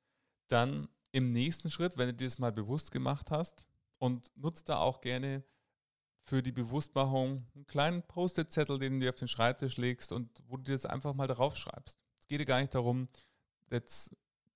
dann 0.49 0.89
im 1.13 1.33
nächsten 1.33 1.71
Schritt, 1.71 1.97
wenn 1.97 2.09
du 2.09 2.15
dir 2.15 2.27
das 2.27 2.39
mal 2.39 2.53
bewusst 2.53 2.91
gemacht 2.91 3.31
hast 3.31 3.69
und 3.99 4.33
nutzt 4.37 4.69
da 4.69 4.79
auch 4.79 5.01
gerne 5.01 5.45
für 6.23 6.43
die 6.43 6.53
Bewusstmachung 6.53 7.47
einen 7.55 7.67
kleinen 7.67 8.03
Post-it-Zettel, 8.03 8.79
den 8.79 8.95
du 8.95 9.01
dir 9.01 9.11
auf 9.11 9.17
den 9.17 9.29
Schreibtisch 9.29 9.77
legst 9.79 10.13
und 10.13 10.31
wo 10.47 10.57
du 10.57 10.65
dir 10.65 10.73
das 10.73 10.85
einfach 10.85 11.15
mal 11.15 11.27
darauf 11.27 11.57
schreibst. 11.57 11.99
Es 12.21 12.29
geht 12.29 12.41
dir 12.41 12.45
gar 12.45 12.61
nicht 12.61 12.75
darum, 12.75 13.09
jetzt 13.71 14.15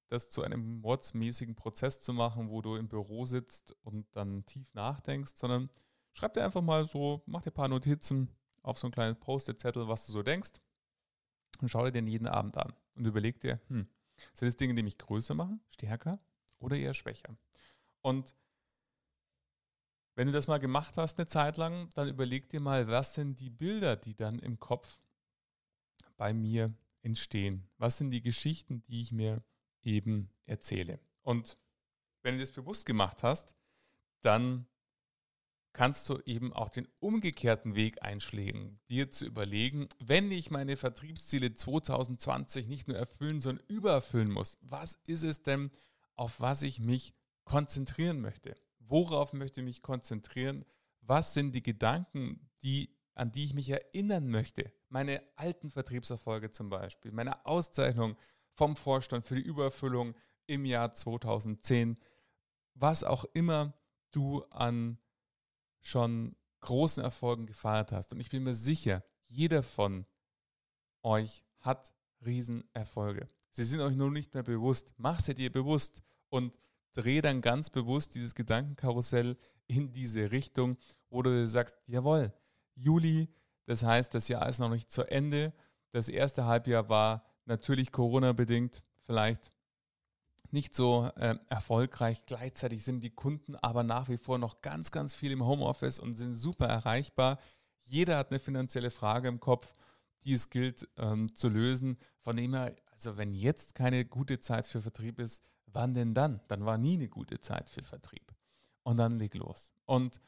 das 0.08 0.28
zu 0.28 0.42
einem 0.42 0.80
mordsmäßigen 0.80 1.54
Prozess 1.54 2.02
zu 2.02 2.12
machen, 2.12 2.50
wo 2.50 2.60
du 2.60 2.76
im 2.76 2.88
Büro 2.88 3.24
sitzt 3.24 3.74
und 3.82 4.06
dann 4.12 4.44
tief 4.44 4.72
nachdenkst, 4.74 5.32
sondern 5.36 5.70
schreib 6.12 6.34
dir 6.34 6.44
einfach 6.44 6.62
mal 6.62 6.86
so, 6.86 7.22
mach 7.26 7.42
dir 7.42 7.50
ein 7.50 7.54
paar 7.54 7.68
Notizen 7.68 8.30
auf 8.62 8.78
so 8.78 8.86
einen 8.86 8.92
kleinen 8.92 9.16
Post-it-Zettel, 9.18 9.88
was 9.88 10.06
du 10.06 10.12
so 10.12 10.22
denkst 10.22 10.52
und 11.60 11.68
schau 11.68 11.84
dir 11.84 11.92
den 11.92 12.06
jeden 12.06 12.26
Abend 12.26 12.56
an 12.56 12.72
und 12.94 13.06
überleg 13.06 13.40
dir, 13.40 13.60
hm, 13.68 13.88
sind 14.34 14.48
es 14.48 14.56
Dinge, 14.56 14.74
die 14.74 14.82
mich 14.82 14.98
größer 14.98 15.34
machen, 15.34 15.60
stärker 15.68 16.18
oder 16.58 16.76
eher 16.76 16.94
schwächer? 16.94 17.36
Und 18.00 18.34
wenn 20.14 20.26
du 20.26 20.32
das 20.32 20.46
mal 20.46 20.58
gemacht 20.58 20.96
hast 20.98 21.18
eine 21.18 21.26
Zeit 21.26 21.56
lang, 21.56 21.88
dann 21.94 22.08
überleg 22.08 22.50
dir 22.50 22.60
mal, 22.60 22.86
was 22.88 23.14
sind 23.14 23.40
die 23.40 23.50
Bilder, 23.50 23.96
die 23.96 24.14
dann 24.14 24.38
im 24.40 24.58
Kopf 24.60 25.00
bei 26.16 26.34
mir 26.34 26.74
entstehen? 27.00 27.68
Was 27.78 27.98
sind 27.98 28.10
die 28.10 28.22
Geschichten, 28.22 28.82
die 28.84 29.00
ich 29.00 29.12
mir 29.12 29.42
eben 29.82 30.30
erzähle? 30.44 31.00
Und 31.22 31.56
wenn 32.22 32.34
du 32.34 32.40
das 32.40 32.52
bewusst 32.52 32.84
gemacht 32.84 33.22
hast, 33.22 33.54
dann 34.20 34.66
kannst 35.72 36.08
du 36.08 36.18
eben 36.26 36.52
auch 36.52 36.68
den 36.68 36.86
umgekehrten 37.00 37.74
Weg 37.74 38.02
einschlägen, 38.02 38.78
dir 38.90 39.10
zu 39.10 39.24
überlegen, 39.24 39.88
wenn 39.98 40.30
ich 40.30 40.50
meine 40.50 40.76
Vertriebsziele 40.76 41.54
2020 41.54 42.68
nicht 42.68 42.88
nur 42.88 42.96
erfüllen, 42.96 43.40
sondern 43.40 43.64
übererfüllen 43.68 44.30
muss, 44.30 44.58
was 44.60 44.98
ist 45.06 45.22
es 45.22 45.42
denn, 45.42 45.70
auf 46.14 46.40
was 46.40 46.62
ich 46.62 46.78
mich 46.78 47.14
konzentrieren 47.44 48.20
möchte? 48.20 48.54
Worauf 48.78 49.32
möchte 49.32 49.60
ich 49.60 49.64
mich 49.64 49.82
konzentrieren? 49.82 50.64
Was 51.00 51.34
sind 51.34 51.54
die 51.54 51.62
Gedanken, 51.62 52.50
die, 52.62 52.94
an 53.14 53.32
die 53.32 53.44
ich 53.44 53.54
mich 53.54 53.70
erinnern 53.70 54.28
möchte? 54.28 54.72
Meine 54.88 55.22
alten 55.36 55.70
Vertriebserfolge 55.70 56.50
zum 56.50 56.68
Beispiel, 56.68 57.12
meine 57.12 57.46
Auszeichnung 57.46 58.16
vom 58.52 58.76
Vorstand 58.76 59.26
für 59.26 59.36
die 59.36 59.42
Übererfüllung 59.42 60.14
im 60.46 60.66
Jahr 60.66 60.92
2010, 60.92 61.98
was 62.74 63.04
auch 63.04 63.24
immer 63.32 63.72
du 64.12 64.42
an 64.50 64.98
schon 65.82 66.34
großen 66.60 67.02
Erfolgen 67.02 67.46
gefeiert 67.46 67.92
hast. 67.92 68.12
Und 68.12 68.20
ich 68.20 68.30
bin 68.30 68.44
mir 68.44 68.54
sicher, 68.54 69.02
jeder 69.26 69.62
von 69.62 70.06
euch 71.02 71.44
hat 71.60 71.92
Riesenerfolge. 72.24 73.26
Sie 73.50 73.64
sind 73.64 73.80
euch 73.80 73.96
nur 73.96 74.10
nicht 74.10 74.34
mehr 74.34 74.42
bewusst. 74.42 74.94
Mach 74.96 75.20
sie 75.20 75.34
dir 75.34 75.52
bewusst 75.52 76.02
und 76.28 76.58
dreh 76.94 77.20
dann 77.20 77.40
ganz 77.40 77.70
bewusst 77.70 78.14
dieses 78.14 78.34
Gedankenkarussell 78.34 79.36
in 79.66 79.92
diese 79.92 80.30
Richtung, 80.30 80.76
wo 81.10 81.22
du 81.22 81.46
sagst, 81.48 81.78
jawohl, 81.86 82.32
Juli, 82.74 83.28
das 83.66 83.82
heißt, 83.82 84.14
das 84.14 84.28
Jahr 84.28 84.48
ist 84.48 84.58
noch 84.58 84.70
nicht 84.70 84.90
zu 84.90 85.02
Ende. 85.02 85.52
Das 85.90 86.08
erste 86.08 86.46
Halbjahr 86.46 86.88
war 86.88 87.24
natürlich 87.44 87.92
Corona-bedingt 87.92 88.82
vielleicht 89.04 89.52
nicht 90.52 90.74
so 90.74 91.10
äh, 91.16 91.36
erfolgreich. 91.48 92.24
Gleichzeitig 92.26 92.84
sind 92.84 93.00
die 93.00 93.10
Kunden 93.10 93.56
aber 93.56 93.82
nach 93.82 94.08
wie 94.08 94.18
vor 94.18 94.38
noch 94.38 94.60
ganz, 94.62 94.90
ganz 94.90 95.14
viel 95.14 95.32
im 95.32 95.44
Homeoffice 95.44 95.98
und 95.98 96.16
sind 96.16 96.34
super 96.34 96.66
erreichbar. 96.66 97.38
Jeder 97.84 98.18
hat 98.18 98.30
eine 98.30 98.40
finanzielle 98.40 98.90
Frage 98.90 99.28
im 99.28 99.40
Kopf, 99.40 99.74
die 100.24 100.34
es 100.34 100.50
gilt 100.50 100.88
ähm, 100.96 101.34
zu 101.34 101.48
lösen. 101.48 101.98
Von 102.20 102.36
dem 102.36 102.54
her, 102.54 102.74
also 102.92 103.16
wenn 103.16 103.34
jetzt 103.34 103.74
keine 103.74 104.04
gute 104.04 104.38
Zeit 104.40 104.66
für 104.66 104.82
Vertrieb 104.82 105.18
ist, 105.18 105.42
wann 105.66 105.94
denn 105.94 106.14
dann? 106.14 106.40
Dann 106.48 106.64
war 106.64 106.78
nie 106.78 106.94
eine 106.94 107.08
gute 107.08 107.40
Zeit 107.40 107.70
für 107.70 107.82
Vertrieb. 107.82 108.32
Und 108.82 108.96
dann 108.98 109.18
leg 109.18 109.34
los. 109.34 109.72
Und 109.84 110.20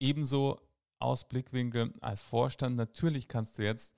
ebenso 0.00 0.60
aus 0.98 1.28
Blickwinkel 1.28 1.92
als 2.00 2.20
Vorstand, 2.20 2.76
natürlich 2.76 3.28
kannst 3.28 3.58
du 3.58 3.64
jetzt 3.64 3.94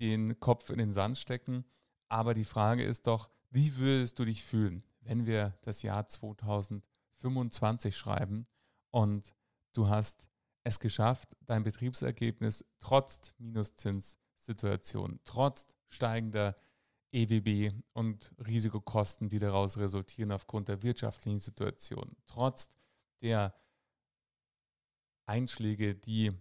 den 0.00 0.40
Kopf 0.40 0.70
in 0.70 0.78
den 0.78 0.92
Sand 0.92 1.18
stecken, 1.18 1.64
aber 2.08 2.34
die 2.34 2.44
Frage 2.44 2.84
ist 2.84 3.06
doch, 3.06 3.30
wie 3.50 3.76
würdest 3.76 4.18
du 4.18 4.24
dich 4.24 4.42
fühlen, 4.42 4.82
wenn 5.04 5.26
wir 5.26 5.56
das 5.62 5.82
Jahr 5.82 6.08
2025 6.08 7.96
schreiben 7.96 8.44
und 8.90 9.34
du 9.72 9.88
hast 9.88 10.28
es 10.64 10.80
geschafft, 10.80 11.36
dein 11.42 11.62
Betriebsergebnis 11.62 12.64
trotz 12.80 13.34
Minuszinssituation, 13.38 15.20
trotz 15.24 15.76
steigender 15.88 16.56
EWB 17.12 17.72
und 17.92 18.32
Risikokosten, 18.44 19.28
die 19.28 19.38
daraus 19.38 19.78
resultieren 19.78 20.32
aufgrund 20.32 20.68
der 20.68 20.82
wirtschaftlichen 20.82 21.40
Situation, 21.40 22.16
trotz 22.26 22.70
der 23.22 23.54
Einschläge, 25.26 25.94
die 25.94 26.32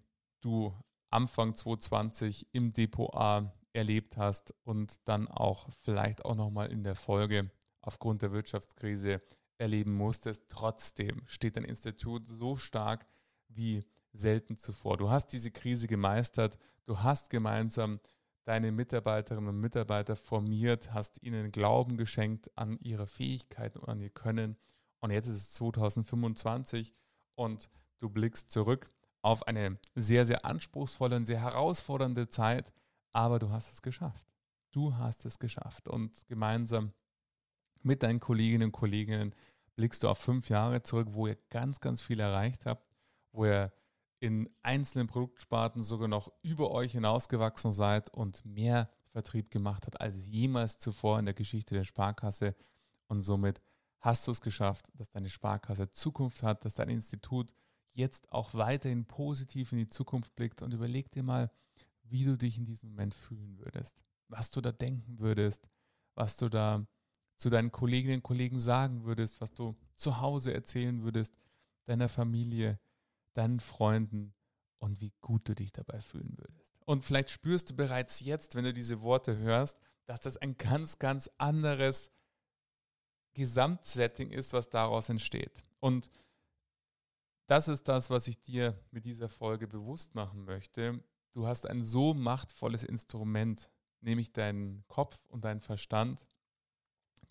du 0.42 0.74
Anfang 1.10 1.54
2020 1.54 2.48
im 2.54 2.74
Depot 2.74 3.14
A 3.14 3.54
erlebt 3.72 4.18
hast 4.18 4.54
und 4.64 5.00
dann 5.08 5.28
auch 5.28 5.70
vielleicht 5.82 6.26
auch 6.26 6.36
nochmal 6.36 6.72
in 6.72 6.84
der 6.84 6.96
Folge 6.96 7.52
aufgrund 7.84 8.24
der 8.24 8.32
Wirtschaftskrise 8.32 9.22
erleben 9.60 9.94
musstest. 9.94 10.46
Trotzdem 10.50 11.22
steht 11.28 11.58
dein 11.58 11.66
Institut 11.66 12.28
so 12.28 12.56
stark 12.56 13.06
wie 13.48 13.84
selten 14.12 14.58
zuvor. 14.58 14.98
Du 14.98 15.10
hast 15.10 15.28
diese 15.28 15.52
Krise 15.52 15.88
gemeistert, 15.88 16.58
du 16.86 17.00
hast 17.00 17.30
gemeinsam 17.30 18.00
deine 18.46 18.72
Mitarbeiterinnen 18.72 19.50
und 19.50 19.60
Mitarbeiter 19.60 20.16
formiert, 20.16 20.94
hast 20.94 21.22
ihnen 21.24 21.52
Glauben 21.52 21.98
geschenkt 21.98 22.56
an 22.58 22.78
ihre 22.80 23.08
Fähigkeiten 23.08 23.80
und 23.80 23.90
an 23.90 24.02
ihr 24.02 24.10
Können. 24.10 24.58
Und 25.00 25.12
jetzt 25.12 25.28
ist 25.28 25.36
es 25.36 25.54
2025 25.54 26.94
und 27.36 27.70
du 28.00 28.10
blickst 28.10 28.52
zurück 28.52 28.92
auf 29.22 29.48
eine 29.48 29.80
sehr, 29.96 30.26
sehr 30.26 30.46
anspruchsvolle 30.46 31.16
und 31.16 31.26
sehr 31.26 31.42
herausfordernde 31.42 32.28
Zeit, 32.28 32.74
aber 33.14 33.40
du 33.40 33.50
hast 33.50 33.72
es 33.72 33.82
geschafft. 33.82 34.28
Du 34.72 34.96
hast 34.98 35.26
es 35.26 35.40
geschafft 35.40 35.88
und 35.88 36.28
gemeinsam 36.28 36.94
mit 37.84 38.04
deinen 38.04 38.20
Kolleginnen 38.20 38.68
und 38.68 38.72
Kollegen 38.72 39.34
blickst 39.76 40.04
du 40.04 40.10
auf 40.10 40.18
fünf 40.18 40.50
Jahre 40.50 40.84
zurück, 40.84 41.10
wo 41.12 41.28
ihr 41.28 41.38
ganz, 41.50 41.80
ganz 41.80 42.02
viel 42.02 42.20
erreicht 42.20 42.66
habt, 42.66 42.88
wo 43.32 43.46
ihr 43.46 43.72
in 44.20 44.50
einzelnen 44.62 45.08
Produktsparten 45.08 45.84
sogar 45.84 46.08
noch 46.08 46.32
über 46.44 46.72
euch 46.72 46.94
hinausgewachsen 46.94 47.72
seid 47.72 48.10
und 48.14 48.46
mehr 48.46 48.90
Vertrieb 49.10 49.52
gemacht 49.52 49.86
hat 49.86 50.00
als 50.00 50.28
jemals 50.28 50.80
zuvor 50.80 51.20
in 51.20 51.26
der 51.26 51.34
Geschichte 51.34 51.76
der 51.76 51.84
Sparkasse. 51.84 52.56
Und 53.08 53.22
somit 53.22 53.62
hast 54.00 54.26
du 54.26 54.32
es 54.32 54.42
geschafft, 54.42 54.92
dass 54.96 55.10
deine 55.10 55.30
Sparkasse 55.30 55.92
Zukunft 55.92 56.42
hat, 56.42 56.66
dass 56.66 56.76
dein 56.76 56.90
Institut 56.90 57.54
jetzt 57.94 58.32
auch 58.32 58.54
weiterhin 58.54 59.06
positiv 59.06 59.72
in 59.72 59.80
die 59.80 59.90
Zukunft 59.90 60.36
blickt 60.36 60.62
und 60.62 60.74
überleg 60.74 61.12
dir 61.12 61.24
mal, 61.24 61.52
wie 62.04 62.24
du 62.24 62.38
dich 62.38 62.58
in 62.58 62.66
diesem 62.66 62.90
Moment 62.90 63.14
fühlen 63.14 63.58
würdest, 63.60 64.04
was 64.28 64.52
du 64.52 64.62
da 64.62 64.72
denken 64.72 65.20
würdest, 65.20 65.70
was 66.16 66.38
du 66.38 66.50
da 66.50 66.86
zu 67.44 67.50
deinen 67.50 67.74
Kolleginnen 67.74 68.20
und 68.20 68.24
Kollegen 68.24 68.58
sagen 68.58 69.04
würdest, 69.04 69.42
was 69.42 69.54
du 69.54 69.76
zu 69.96 70.22
Hause 70.22 70.54
erzählen 70.54 71.04
würdest, 71.04 71.36
deiner 71.84 72.08
Familie, 72.08 72.80
deinen 73.34 73.60
Freunden 73.60 74.34
und 74.80 75.02
wie 75.02 75.12
gut 75.20 75.50
du 75.50 75.54
dich 75.54 75.74
dabei 75.74 76.00
fühlen 76.00 76.38
würdest. 76.38 76.66
Und 76.86 77.04
vielleicht 77.04 77.30
spürst 77.30 77.70
du 77.70 77.76
bereits 77.76 78.22
jetzt, 78.22 78.56
wenn 78.56 78.64
du 78.64 78.74
diese 78.74 79.02
Worte 79.02 79.38
hörst, 79.38 79.78
dass 80.06 80.22
das 80.22 80.38
ein 80.38 80.56
ganz, 80.56 81.00
ganz 81.00 81.30
anderes 81.38 82.12
Gesamtsetting 83.34 84.32
ist, 84.32 84.54
was 84.54 84.70
daraus 84.70 85.10
entsteht. 85.10 85.66
Und 85.82 86.10
das 87.48 87.68
ist 87.68 87.90
das, 87.90 88.10
was 88.10 88.30
ich 88.30 88.42
dir 88.42 88.80
mit 88.92 89.04
dieser 89.04 89.28
Folge 89.28 89.68
bewusst 89.68 90.16
machen 90.16 90.46
möchte. 90.46 91.04
Du 91.34 91.46
hast 91.46 91.68
ein 91.68 91.84
so 91.84 92.14
machtvolles 92.14 92.86
Instrument, 92.86 93.70
nämlich 94.00 94.32
deinen 94.32 94.86
Kopf 94.88 95.20
und 95.28 95.44
deinen 95.44 95.60
Verstand, 95.60 96.26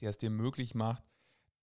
der 0.02 0.10
es 0.10 0.18
dir 0.18 0.30
möglich 0.30 0.74
macht, 0.74 1.04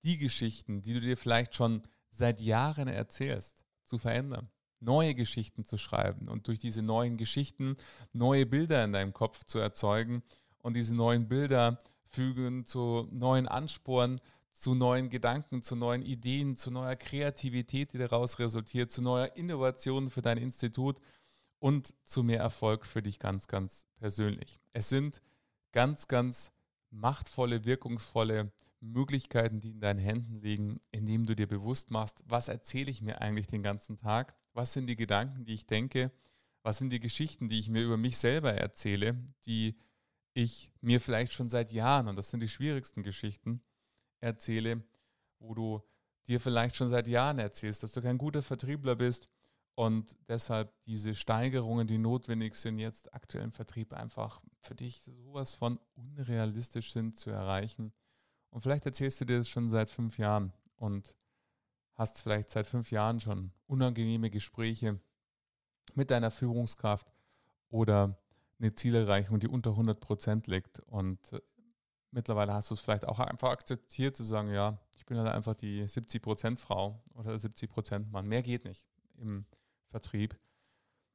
die 0.04 0.17
Geschichten, 0.17 0.82
die 0.82 0.93
du 0.93 1.02
dir 1.02 1.17
vielleicht 1.17 1.54
schon 1.54 1.84
seit 2.10 2.39
Jahren 2.39 2.88
erzählst, 2.88 3.63
zu 3.84 3.97
verändern, 3.97 4.49
neue 4.80 5.13
Geschichten 5.13 5.65
zu 5.65 5.78
schreiben 5.78 6.30
und 6.30 6.47
durch 6.47 6.58
diese 6.58 6.82
neuen 6.82 7.17
Geschichten 7.17 7.75
neue 8.13 8.45
Bilder 8.45 8.84
in 8.84 8.93
deinem 8.93 9.13
Kopf 9.13 9.43
zu 9.43 9.60
erzeugen 9.60 10.23
und 10.60 10.75
diese 10.75 10.95
neuen 10.95 11.28
Bilder 11.28 11.80
fügen 12.06 12.65
zu 12.65 13.08
neuen 13.12 13.47
Ansporen, 13.47 14.21
zu 14.54 14.73
neuen 14.73 15.10
Gedanken, 15.10 15.63
zu 15.63 15.75
neuen 15.75 16.02
Ideen, 16.02 16.56
zu 16.56 16.71
neuer 16.71 16.95
Kreativität, 16.95 17.93
die 17.93 17.97
daraus 17.97 18.39
resultiert, 18.39 18.91
zu 18.91 19.02
neuer 19.02 19.36
Innovation 19.36 20.10
für 20.10 20.21
dein 20.21 20.38
Institut 20.38 20.99
und 21.60 21.93
zu 22.06 22.23
mehr 22.23 22.39
Erfolg 22.39 22.86
für 22.86 23.02
dich 23.02 23.19
ganz, 23.19 23.47
ganz 23.47 23.86
persönlich. 23.97 24.60
Es 24.71 24.89
sind 24.89 25.21
ganz, 25.71 26.08
ganz 26.08 26.52
machtvolle, 26.91 27.65
wirkungsvolle 27.65 28.52
Möglichkeiten, 28.82 29.60
die 29.60 29.71
in 29.71 29.82
deinen 29.82 29.99
Händen 29.99 30.41
liegen, 30.41 30.80
indem 30.91 31.25
du 31.25 31.36
dir 31.36 31.47
bewusst 31.47 31.91
machst, 31.91 32.23
was 32.25 32.47
erzähle 32.47 32.91
ich 32.91 33.02
mir 33.02 33.21
eigentlich 33.21 33.47
den 33.47 33.63
ganzen 33.63 33.97
Tag? 33.97 34.36
Was 34.54 34.73
sind 34.73 34.88
die 34.88 34.95
Gedanken, 34.95 35.45
die 35.45 35.54
ich 35.54 35.65
denke? 35.65 36.12
Was 36.63 36.78
sind 36.78 36.89
die 36.91 36.99
Geschichten, 36.99 37.49
die 37.49 37.60
ich 37.60 37.69
mir 37.69 37.84
über 37.84 37.97
mich 37.97 38.17
selber 38.17 38.54
erzähle, 38.54 39.17
die 39.45 39.78
ich 40.34 40.71
mir 40.82 41.02
vielleicht 41.02 41.34
schon 41.34 41.49
seit 41.49 41.71
Jahren, 41.71 42.08
und 42.08 42.15
das 42.15 42.30
sind 42.30 42.41
die 42.41 42.47
schwierigsten 42.47 43.04
Geschichten, 43.04 43.62
erzähle, 44.19 44.84
wo 45.39 45.54
du 45.54 45.82
dir 46.28 46.39
vielleicht 46.39 46.75
schon 46.75 46.89
seit 46.89 47.08
Jahren 47.08 47.39
erzählst, 47.39 47.84
dass 47.84 47.93
du 47.93 48.02
kein 48.02 48.17
guter 48.17 48.43
Vertriebler 48.43 48.95
bist 48.95 49.30
und 49.79 50.17
deshalb 50.27 50.73
diese 50.87 51.15
Steigerungen, 51.15 51.87
die 51.87 51.97
notwendig 51.97 52.55
sind, 52.55 52.79
jetzt 52.79 53.13
aktuell 53.13 53.45
im 53.45 53.53
Vertrieb 53.53 53.93
einfach 53.93 54.41
für 54.59 54.75
dich 54.75 55.01
sowas 55.03 55.55
von 55.55 55.79
unrealistisch 55.95 56.91
sind 56.91 57.17
zu 57.17 57.29
erreichen. 57.29 57.93
Und 58.49 58.59
vielleicht 58.59 58.85
erzählst 58.85 59.21
du 59.21 59.25
dir 59.25 59.37
das 59.37 59.47
schon 59.47 59.69
seit 59.69 59.89
fünf 59.89 60.17
Jahren 60.17 60.51
und 60.75 61.15
hast 61.93 62.21
vielleicht 62.21 62.49
seit 62.49 62.67
fünf 62.67 62.91
Jahren 62.91 63.21
schon 63.21 63.53
unangenehme 63.67 64.29
Gespräche 64.29 64.99
mit 65.95 66.11
deiner 66.11 66.29
Führungskraft 66.29 67.13
oder 67.69 68.19
eine 68.59 68.75
Zielerreichung, 68.75 69.39
die 69.39 69.47
unter 69.47 69.69
100 69.69 70.01
Prozent 70.01 70.47
liegt. 70.47 70.81
Und 70.81 71.31
äh, 71.31 71.39
mittlerweile 72.11 72.53
hast 72.53 72.69
du 72.69 72.73
es 72.73 72.81
vielleicht 72.81 73.07
auch 73.07 73.19
einfach 73.19 73.51
akzeptiert 73.51 74.17
zu 74.17 74.25
sagen, 74.25 74.51
ja, 74.51 74.77
ich 74.97 75.05
bin 75.05 75.17
halt 75.17 75.29
einfach 75.29 75.55
die 75.55 75.87
70 75.87 76.21
Prozent 76.21 76.59
Frau 76.59 77.01
oder 77.13 77.39
70 77.39 77.69
Prozent 77.69 78.11
Mann. 78.11 78.27
Mehr 78.27 78.43
geht 78.43 78.65
nicht 78.65 78.85
im 79.19 79.45
Vertrieb. 79.89 80.39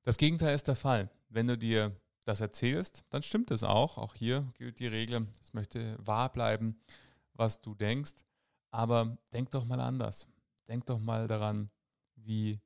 Das 0.03 0.17
Gegenteil 0.17 0.55
ist 0.55 0.69
der 0.69 0.77
Fall. 0.77 1.11
Wenn 1.29 1.47
du 1.47 1.57
dir 1.57 1.97
das 2.25 2.41
erzählst, 2.41 3.05
dann 3.11 3.23
stimmt 3.23 3.51
es 3.51 3.63
auch. 3.63 3.99
Auch 3.99 4.15
hier 4.15 4.53
gilt 4.55 4.79
die 4.79 4.87
Regel, 4.87 5.27
es 5.43 5.53
möchte 5.53 5.97
wahr 6.05 6.33
bleiben, 6.33 6.81
was 7.33 7.61
du 7.61 7.75
denkst. 7.75 8.25
Aber 8.71 9.19
denk 9.33 9.51
doch 9.51 9.65
mal 9.65 9.81
anders. 9.81 10.27
Denk 10.69 10.87
doch 10.87 10.99
mal 10.99 11.27
daran, 11.27 11.71
wie 12.17 12.61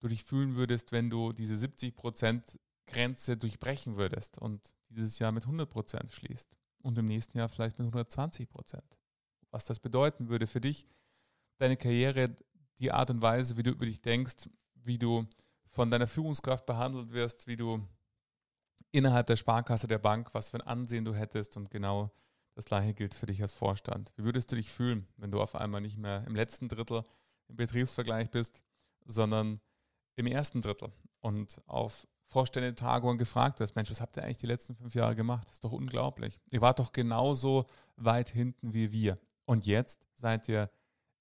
du 0.00 0.08
dich 0.08 0.24
fühlen 0.24 0.56
würdest, 0.56 0.92
wenn 0.92 1.10
du 1.10 1.32
diese 1.32 1.56
70 1.56 1.94
Prozent 1.94 2.58
Grenze 2.86 3.36
durchbrechen 3.36 3.96
würdest 3.96 4.38
und 4.38 4.72
dieses 4.88 5.18
Jahr 5.18 5.32
mit 5.32 5.44
100 5.44 5.70
Prozent 5.70 6.12
schließt 6.12 6.56
und 6.82 6.98
im 6.98 7.06
nächsten 7.06 7.38
Jahr 7.38 7.48
vielleicht 7.48 7.78
mit 7.78 7.86
120 7.86 8.48
Prozent. 8.48 8.98
Was 9.50 9.64
das 9.64 9.78
bedeuten 9.78 10.28
würde 10.28 10.46
für 10.46 10.60
dich, 10.60 10.86
deine 11.58 11.76
Karriere, 11.76 12.34
die 12.78 12.90
Art 12.90 13.10
und 13.10 13.22
Weise, 13.22 13.56
wie 13.56 13.62
du 13.62 13.70
über 13.70 13.86
dich 13.86 14.02
denkst, 14.02 14.48
wie 14.84 14.98
du 14.98 15.26
von 15.70 15.90
deiner 15.90 16.06
Führungskraft 16.06 16.66
behandelt 16.66 17.12
wirst, 17.12 17.46
wie 17.46 17.56
du 17.56 17.80
innerhalb 18.90 19.26
der 19.26 19.36
Sparkasse 19.36 19.88
der 19.88 19.98
Bank, 19.98 20.34
was 20.34 20.50
für 20.50 20.58
ein 20.58 20.66
Ansehen 20.66 21.04
du 21.04 21.14
hättest 21.14 21.56
und 21.56 21.70
genau 21.70 22.10
das 22.54 22.66
gleiche 22.66 22.92
gilt 22.92 23.14
für 23.14 23.26
dich 23.26 23.40
als 23.40 23.54
Vorstand. 23.54 24.12
Wie 24.16 24.24
würdest 24.24 24.52
du 24.52 24.56
dich 24.56 24.70
fühlen, 24.70 25.08
wenn 25.16 25.30
du 25.30 25.40
auf 25.40 25.54
einmal 25.54 25.80
nicht 25.80 25.96
mehr 25.96 26.24
im 26.26 26.34
letzten 26.34 26.68
Drittel 26.68 27.04
im 27.48 27.56
Betriebsvergleich 27.56 28.30
bist, 28.30 28.62
sondern 29.06 29.60
im 30.16 30.26
ersten 30.26 30.60
Drittel 30.60 30.92
und 31.20 31.62
auf 31.66 32.06
Vorständetagungen 32.26 33.18
gefragt 33.18 33.60
hast, 33.60 33.74
Mensch, 33.74 33.90
was 33.90 34.00
habt 34.00 34.16
ihr 34.16 34.24
eigentlich 34.24 34.38
die 34.38 34.46
letzten 34.46 34.74
fünf 34.74 34.94
Jahre 34.94 35.14
gemacht? 35.16 35.46
Das 35.46 35.54
ist 35.54 35.64
doch 35.64 35.72
unglaublich. 35.72 36.40
Ihr 36.50 36.60
wart 36.60 36.78
doch 36.78 36.92
genauso 36.92 37.66
weit 37.96 38.30
hinten 38.30 38.72
wie 38.72 38.92
wir. 38.92 39.18
Und 39.44 39.66
jetzt 39.66 40.06
seid 40.14 40.48
ihr 40.48 40.70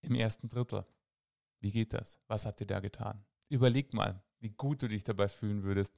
im 0.02 0.16
ersten 0.16 0.48
Drittel. 0.50 0.86
Wie 1.60 1.72
geht 1.72 1.94
das? 1.94 2.20
Was 2.28 2.46
habt 2.46 2.62
ihr 2.62 2.68
da 2.68 2.80
getan? 2.80 3.26
Überleg 3.52 3.94
mal, 3.94 4.24
wie 4.40 4.52
gut 4.52 4.82
du 4.82 4.88
dich 4.88 5.04
dabei 5.04 5.28
fühlen 5.28 5.64
würdest, 5.64 5.94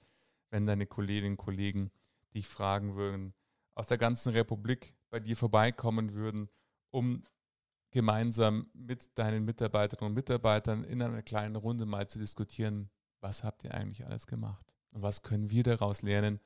wenn 0.49 0.65
deine 0.65 0.87
Kolleginnen 0.87 1.33
und 1.33 1.37
Kollegen 1.37 1.91
dich 2.33 2.47
fragen 2.47 2.95
würden, 2.95 3.35
aus 3.75 3.85
der 3.85 3.99
ganzen 3.99 4.31
Republik 4.31 4.95
bei 5.11 5.19
dir 5.19 5.37
vorbeikommen 5.37 6.15
würden, 6.15 6.49
um 6.89 7.23
gemeinsam 7.91 8.71
mit 8.73 9.15
deinen 9.19 9.45
Mitarbeiterinnen 9.45 10.09
und 10.09 10.15
Mitarbeitern 10.15 10.83
in 10.83 10.99
einer 11.03 11.21
kleinen 11.21 11.55
Runde 11.55 11.85
mal 11.85 12.07
zu 12.07 12.17
diskutieren, 12.17 12.89
was 13.19 13.43
habt 13.43 13.63
ihr 13.63 13.75
eigentlich 13.75 14.03
alles 14.03 14.25
gemacht? 14.25 14.73
Und 14.91 15.03
was 15.03 15.21
können 15.21 15.51
wir 15.51 15.61
daraus 15.61 16.01
lernen, 16.01 16.39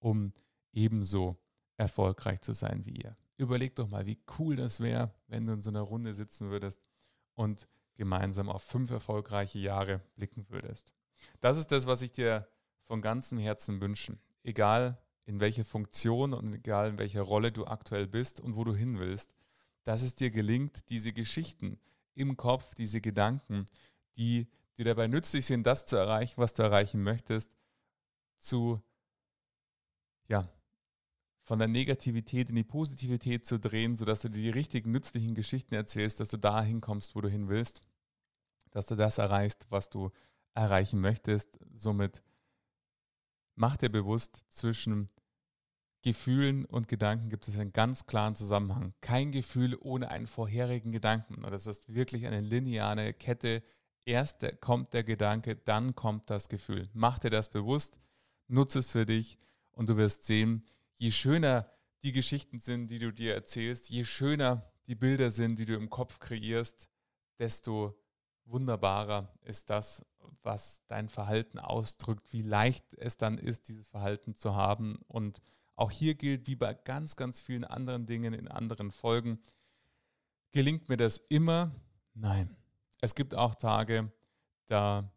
um 0.00 0.34
ebenso 0.74 1.38
erfolgreich 1.78 2.42
zu 2.42 2.52
sein 2.52 2.84
wie 2.84 3.00
ihr? 3.00 3.16
Überleg 3.38 3.74
doch 3.76 3.88
mal, 3.88 4.04
wie 4.04 4.22
cool 4.38 4.56
das 4.56 4.80
wäre, 4.80 5.14
wenn 5.28 5.46
du 5.46 5.54
in 5.54 5.62
so 5.62 5.70
einer 5.70 5.80
Runde 5.80 6.12
sitzen 6.12 6.50
würdest 6.50 6.82
und 7.32 7.66
gemeinsam 7.96 8.48
auf 8.48 8.62
fünf 8.62 8.90
erfolgreiche 8.90 9.58
Jahre 9.58 10.00
blicken 10.16 10.46
würdest. 10.48 10.92
Das 11.40 11.56
ist 11.56 11.72
das, 11.72 11.86
was 11.86 12.02
ich 12.02 12.12
dir 12.12 12.48
von 12.82 13.02
ganzem 13.02 13.38
Herzen 13.38 13.80
wünsche. 13.80 14.18
Egal 14.42 14.98
in 15.24 15.40
welcher 15.40 15.64
Funktion 15.64 16.34
und 16.34 16.52
egal 16.52 16.90
in 16.90 16.98
welcher 16.98 17.22
Rolle 17.22 17.52
du 17.52 17.66
aktuell 17.66 18.06
bist 18.06 18.40
und 18.40 18.56
wo 18.56 18.64
du 18.64 18.74
hin 18.74 18.98
willst, 18.98 19.34
dass 19.84 20.02
es 20.02 20.14
dir 20.14 20.30
gelingt, 20.30 20.88
diese 20.90 21.12
Geschichten 21.12 21.78
im 22.14 22.36
Kopf, 22.36 22.74
diese 22.74 23.00
Gedanken, 23.00 23.66
die 24.16 24.48
dir 24.76 24.84
dabei 24.84 25.06
nützlich 25.06 25.46
sind, 25.46 25.64
das 25.64 25.86
zu 25.86 25.96
erreichen, 25.96 26.40
was 26.40 26.54
du 26.54 26.62
erreichen 26.62 27.02
möchtest, 27.02 27.56
zu, 28.38 28.82
ja, 30.28 30.48
von 31.42 31.58
der 31.58 31.68
Negativität 31.68 32.48
in 32.48 32.54
die 32.54 32.64
Positivität 32.64 33.44
zu 33.44 33.58
drehen, 33.58 33.96
sodass 33.96 34.20
du 34.20 34.28
dir 34.28 34.42
die 34.42 34.50
richtigen, 34.50 34.92
nützlichen 34.92 35.34
Geschichten 35.34 35.74
erzählst, 35.74 36.20
dass 36.20 36.28
du 36.28 36.36
dahin 36.36 36.80
kommst, 36.80 37.14
wo 37.14 37.20
du 37.20 37.28
hin 37.28 37.48
willst, 37.48 37.80
dass 38.70 38.86
du 38.86 38.94
das 38.94 39.18
erreichst, 39.18 39.66
was 39.70 39.90
du 39.90 40.10
erreichen 40.54 41.00
möchtest. 41.00 41.58
Somit 41.74 42.22
mach 43.54 43.76
dir 43.76 43.90
bewusst, 43.90 44.44
zwischen 44.48 45.08
Gefühlen 46.02 46.64
und 46.64 46.88
Gedanken 46.88 47.28
gibt 47.28 47.46
es 47.46 47.58
einen 47.58 47.72
ganz 47.72 48.06
klaren 48.06 48.34
Zusammenhang. 48.34 48.94
Kein 49.00 49.30
Gefühl 49.30 49.76
ohne 49.80 50.08
einen 50.08 50.26
vorherigen 50.26 50.90
Gedanken. 50.90 51.42
Das 51.42 51.66
ist 51.66 51.94
wirklich 51.94 52.26
eine 52.26 52.40
lineare 52.40 53.12
Kette. 53.12 53.62
Erst 54.04 54.44
kommt 54.60 54.94
der 54.94 55.04
Gedanke, 55.04 55.54
dann 55.54 55.94
kommt 55.94 56.28
das 56.28 56.48
Gefühl. 56.48 56.88
Mach 56.92 57.20
dir 57.20 57.30
das 57.30 57.50
bewusst 57.50 58.00
nutze 58.52 58.80
es 58.80 58.92
für 58.92 59.06
dich 59.06 59.38
und 59.72 59.88
du 59.88 59.96
wirst 59.96 60.24
sehen, 60.24 60.64
je 61.02 61.10
schöner 61.10 61.68
die 62.04 62.12
Geschichten 62.12 62.60
sind, 62.60 62.88
die 62.92 63.00
du 63.00 63.12
dir 63.12 63.34
erzählst, 63.34 63.90
je 63.90 64.04
schöner 64.04 64.70
die 64.86 64.94
Bilder 64.94 65.32
sind, 65.32 65.58
die 65.58 65.64
du 65.64 65.74
im 65.74 65.90
Kopf 65.90 66.20
kreierst, 66.20 66.88
desto 67.40 68.00
wunderbarer 68.44 69.36
ist 69.42 69.68
das, 69.68 70.06
was 70.44 70.84
dein 70.86 71.08
Verhalten 71.08 71.58
ausdrückt, 71.58 72.32
wie 72.32 72.42
leicht 72.42 72.84
es 72.94 73.16
dann 73.16 73.36
ist, 73.36 73.66
dieses 73.66 73.88
Verhalten 73.88 74.36
zu 74.36 74.54
haben. 74.54 75.00
Und 75.08 75.40
auch 75.74 75.90
hier 75.90 76.14
gilt, 76.14 76.46
wie 76.46 76.54
bei 76.54 76.72
ganz, 76.72 77.16
ganz 77.16 77.40
vielen 77.40 77.64
anderen 77.64 78.06
Dingen 78.06 78.32
in 78.32 78.46
anderen 78.46 78.92
Folgen, 78.92 79.40
gelingt 80.52 80.88
mir 80.88 80.98
das 80.98 81.18
immer? 81.28 81.74
Nein. 82.14 82.56
Es 83.00 83.16
gibt 83.16 83.34
auch 83.34 83.56
Tage, 83.56 84.12
da 84.68 85.12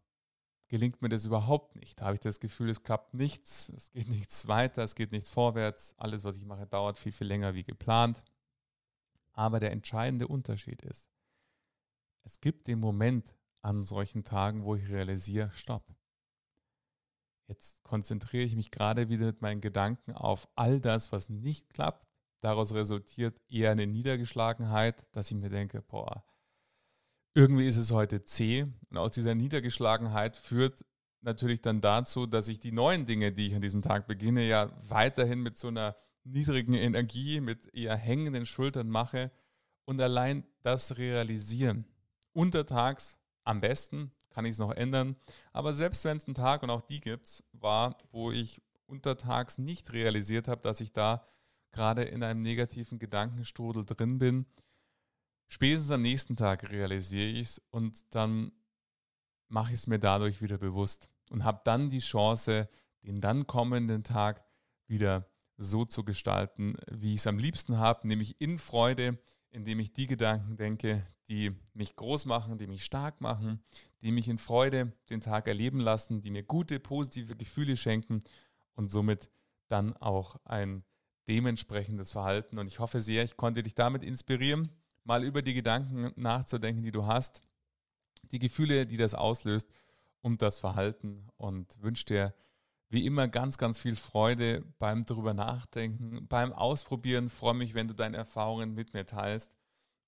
gelingt 0.68 1.02
mir 1.02 1.08
das 1.08 1.24
überhaupt 1.24 1.76
nicht. 1.76 2.00
Da 2.00 2.06
habe 2.06 2.14
ich 2.14 2.20
das 2.20 2.40
Gefühl, 2.40 2.70
es 2.70 2.82
klappt 2.82 3.14
nichts, 3.14 3.70
es 3.76 3.92
geht 3.92 4.08
nichts 4.08 4.48
weiter, 4.48 4.82
es 4.82 4.94
geht 4.94 5.12
nichts 5.12 5.30
vorwärts. 5.30 5.94
Alles, 5.98 6.24
was 6.24 6.36
ich 6.36 6.44
mache, 6.44 6.66
dauert 6.66 6.98
viel, 6.98 7.12
viel 7.12 7.26
länger 7.26 7.54
wie 7.54 7.64
geplant. 7.64 8.22
Aber 9.32 9.60
der 9.60 9.72
entscheidende 9.72 10.28
Unterschied 10.28 10.82
ist, 10.82 11.10
es 12.24 12.40
gibt 12.40 12.66
den 12.66 12.80
Moment 12.80 13.34
an 13.62 13.84
solchen 13.84 14.24
Tagen, 14.24 14.64
wo 14.64 14.74
ich 14.74 14.88
realisiere, 14.88 15.50
stopp. 15.52 15.84
Jetzt 17.48 17.84
konzentriere 17.84 18.44
ich 18.44 18.56
mich 18.56 18.70
gerade 18.70 19.08
wieder 19.08 19.26
mit 19.26 19.42
meinen 19.42 19.60
Gedanken 19.60 20.12
auf 20.12 20.48
all 20.56 20.80
das, 20.80 21.12
was 21.12 21.28
nicht 21.28 21.70
klappt. 21.70 22.06
Daraus 22.40 22.74
resultiert 22.74 23.40
eher 23.48 23.70
eine 23.70 23.86
Niedergeschlagenheit, 23.86 25.06
dass 25.12 25.30
ich 25.30 25.36
mir 25.36 25.48
denke, 25.48 25.82
boah, 25.82 26.24
irgendwie 27.36 27.68
ist 27.68 27.76
es 27.76 27.90
heute 27.92 28.24
zäh. 28.24 28.66
Und 28.88 28.96
aus 28.96 29.12
dieser 29.12 29.34
Niedergeschlagenheit 29.34 30.36
führt 30.36 30.84
natürlich 31.20 31.60
dann 31.60 31.82
dazu, 31.82 32.24
dass 32.24 32.48
ich 32.48 32.60
die 32.60 32.72
neuen 32.72 33.04
Dinge, 33.04 33.30
die 33.30 33.48
ich 33.48 33.54
an 33.54 33.60
diesem 33.60 33.82
Tag 33.82 34.06
beginne, 34.06 34.46
ja 34.48 34.70
weiterhin 34.88 35.42
mit 35.42 35.58
so 35.58 35.68
einer 35.68 35.96
niedrigen 36.24 36.72
Energie, 36.72 37.40
mit 37.40 37.72
eher 37.74 37.94
hängenden 37.94 38.46
Schultern 38.46 38.88
mache 38.88 39.30
und 39.84 40.00
allein 40.00 40.44
das 40.62 40.96
realisieren. 40.96 41.84
Untertags 42.32 43.18
am 43.44 43.60
besten, 43.60 44.12
kann 44.30 44.46
ich 44.46 44.52
es 44.52 44.58
noch 44.58 44.72
ändern. 44.72 45.16
Aber 45.52 45.74
selbst 45.74 46.04
wenn 46.04 46.16
es 46.16 46.26
einen 46.26 46.34
Tag, 46.34 46.62
und 46.62 46.70
auch 46.70 46.82
die 46.82 47.00
gibt 47.00 47.44
war, 47.52 47.98
wo 48.12 48.32
ich 48.32 48.62
untertags 48.86 49.58
nicht 49.58 49.92
realisiert 49.92 50.48
habe, 50.48 50.62
dass 50.62 50.80
ich 50.80 50.92
da 50.92 51.26
gerade 51.70 52.02
in 52.02 52.22
einem 52.22 52.40
negativen 52.40 52.98
Gedankenstrudel 52.98 53.84
drin 53.84 54.18
bin, 54.18 54.46
spätestens 55.48 55.90
am 55.90 56.02
nächsten 56.02 56.36
Tag 56.36 56.70
realisiere 56.70 57.28
ich 57.28 57.48
es 57.48 57.62
und 57.70 58.14
dann 58.14 58.52
mache 59.48 59.72
ich 59.72 59.80
es 59.80 59.86
mir 59.86 59.98
dadurch 59.98 60.42
wieder 60.42 60.58
bewusst 60.58 61.08
und 61.30 61.44
habe 61.44 61.60
dann 61.64 61.90
die 61.90 62.00
Chance, 62.00 62.68
den 63.02 63.20
dann 63.20 63.46
kommenden 63.46 64.02
Tag 64.02 64.44
wieder 64.86 65.28
so 65.56 65.84
zu 65.84 66.04
gestalten, 66.04 66.76
wie 66.90 67.14
ich 67.14 67.20
es 67.20 67.26
am 67.26 67.38
liebsten 67.38 67.78
habe, 67.78 68.06
nämlich 68.06 68.40
in 68.40 68.58
Freude, 68.58 69.18
indem 69.50 69.80
ich 69.80 69.92
die 69.92 70.06
Gedanken 70.06 70.56
denke, 70.56 71.06
die 71.28 71.50
mich 71.72 71.96
groß 71.96 72.26
machen, 72.26 72.58
die 72.58 72.66
mich 72.66 72.84
stark 72.84 73.20
machen, 73.20 73.62
die 74.02 74.12
mich 74.12 74.28
in 74.28 74.38
Freude 74.38 74.92
den 75.10 75.20
Tag 75.20 75.48
erleben 75.48 75.80
lassen, 75.80 76.20
die 76.20 76.30
mir 76.30 76.42
gute, 76.42 76.78
positive 76.78 77.36
Gefühle 77.36 77.76
schenken 77.76 78.20
und 78.74 78.88
somit 78.88 79.30
dann 79.68 79.96
auch 79.96 80.36
ein 80.44 80.84
dementsprechendes 81.28 82.12
Verhalten. 82.12 82.58
Und 82.58 82.68
ich 82.68 82.78
hoffe 82.78 83.00
sehr, 83.00 83.24
ich 83.24 83.36
konnte 83.36 83.62
dich 83.62 83.74
damit 83.74 84.04
inspirieren, 84.04 84.68
mal 85.06 85.24
über 85.24 85.40
die 85.40 85.54
Gedanken 85.54 86.12
nachzudenken, 86.20 86.82
die 86.82 86.90
du 86.90 87.06
hast, 87.06 87.40
die 88.32 88.38
Gefühle, 88.38 88.86
die 88.86 88.96
das 88.96 89.14
auslöst 89.14 89.68
und 90.20 90.42
das 90.42 90.58
Verhalten 90.58 91.28
und 91.36 91.80
wünsche 91.80 92.04
dir 92.04 92.34
wie 92.88 93.06
immer 93.06 93.28
ganz, 93.28 93.56
ganz 93.56 93.78
viel 93.78 93.96
Freude 93.96 94.64
beim 94.78 95.04
drüber 95.04 95.34
nachdenken, 95.34 96.26
beim 96.28 96.52
Ausprobieren. 96.52 97.30
freue 97.30 97.54
mich, 97.54 97.74
wenn 97.74 97.88
du 97.88 97.94
deine 97.94 98.16
Erfahrungen 98.16 98.74
mit 98.74 98.94
mir 98.94 99.06
teilst. 99.06 99.52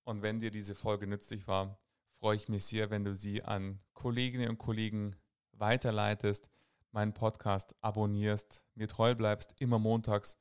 Und 0.04 0.22
wenn 0.22 0.40
dir 0.40 0.50
diese 0.50 0.74
Folge 0.74 1.06
nützlich 1.06 1.46
war, 1.48 1.78
freue 2.18 2.36
ich 2.36 2.48
mich 2.48 2.64
sehr, 2.64 2.90
wenn 2.90 3.04
du 3.04 3.14
sie 3.14 3.42
an 3.42 3.80
Kolleginnen 3.94 4.48
und 4.48 4.58
Kollegen 4.58 5.16
weiterleitest, 5.52 6.50
meinen 6.92 7.14
Podcast 7.14 7.74
abonnierst, 7.80 8.64
mir 8.74 8.88
treu 8.88 9.14
bleibst. 9.14 9.60
Immer 9.60 9.78
montags 9.78 10.38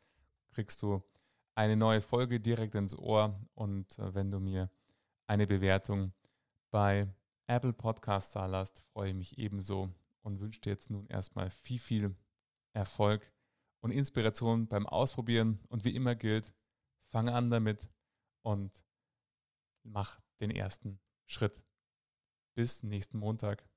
kriegst 0.52 0.82
du 0.82 1.04
eine 1.58 1.76
neue 1.76 2.02
Folge 2.02 2.39
direkt 2.39 2.76
ins 2.76 2.98
Ohr. 2.98 3.39
Und 3.56 3.98
äh, 3.98 4.13
wenn 4.13 4.32
du 4.32 4.39
mir 4.39 4.70
eine 5.26 5.48
Bewertung 5.48 6.13
bei 6.70 7.08
Apple 7.48 7.74
Podcasts 7.74 8.32
da 8.32 8.46
lässt, 8.46 8.84
freue 8.93 9.10
ich 9.10 9.15
mich 9.15 9.38
ebenso 9.38 9.89
und 10.22 10.39
wünsche 10.39 10.62
dir 10.62 10.70
jetzt 10.70 10.91
nun 10.91 11.08
erstmal 11.08 11.50
viel, 11.50 11.80
viel 11.80 12.15
Erfolg 12.74 13.34
und 13.82 13.91
Inspiration 13.91 14.67
beim 14.67 14.86
Ausprobieren. 14.86 15.60
Und 15.70 15.84
wie 15.84 15.96
immer 15.96 16.15
gilt, 16.15 16.54
fange 17.08 17.34
an 17.34 17.50
damit 17.50 17.88
und 18.43 18.84
mach 19.84 20.20
den 20.39 20.52
ersten 20.52 21.00
Schritt. 21.26 21.60
Bis 22.54 22.84
nächsten 22.84 23.17
Montag. 23.17 23.67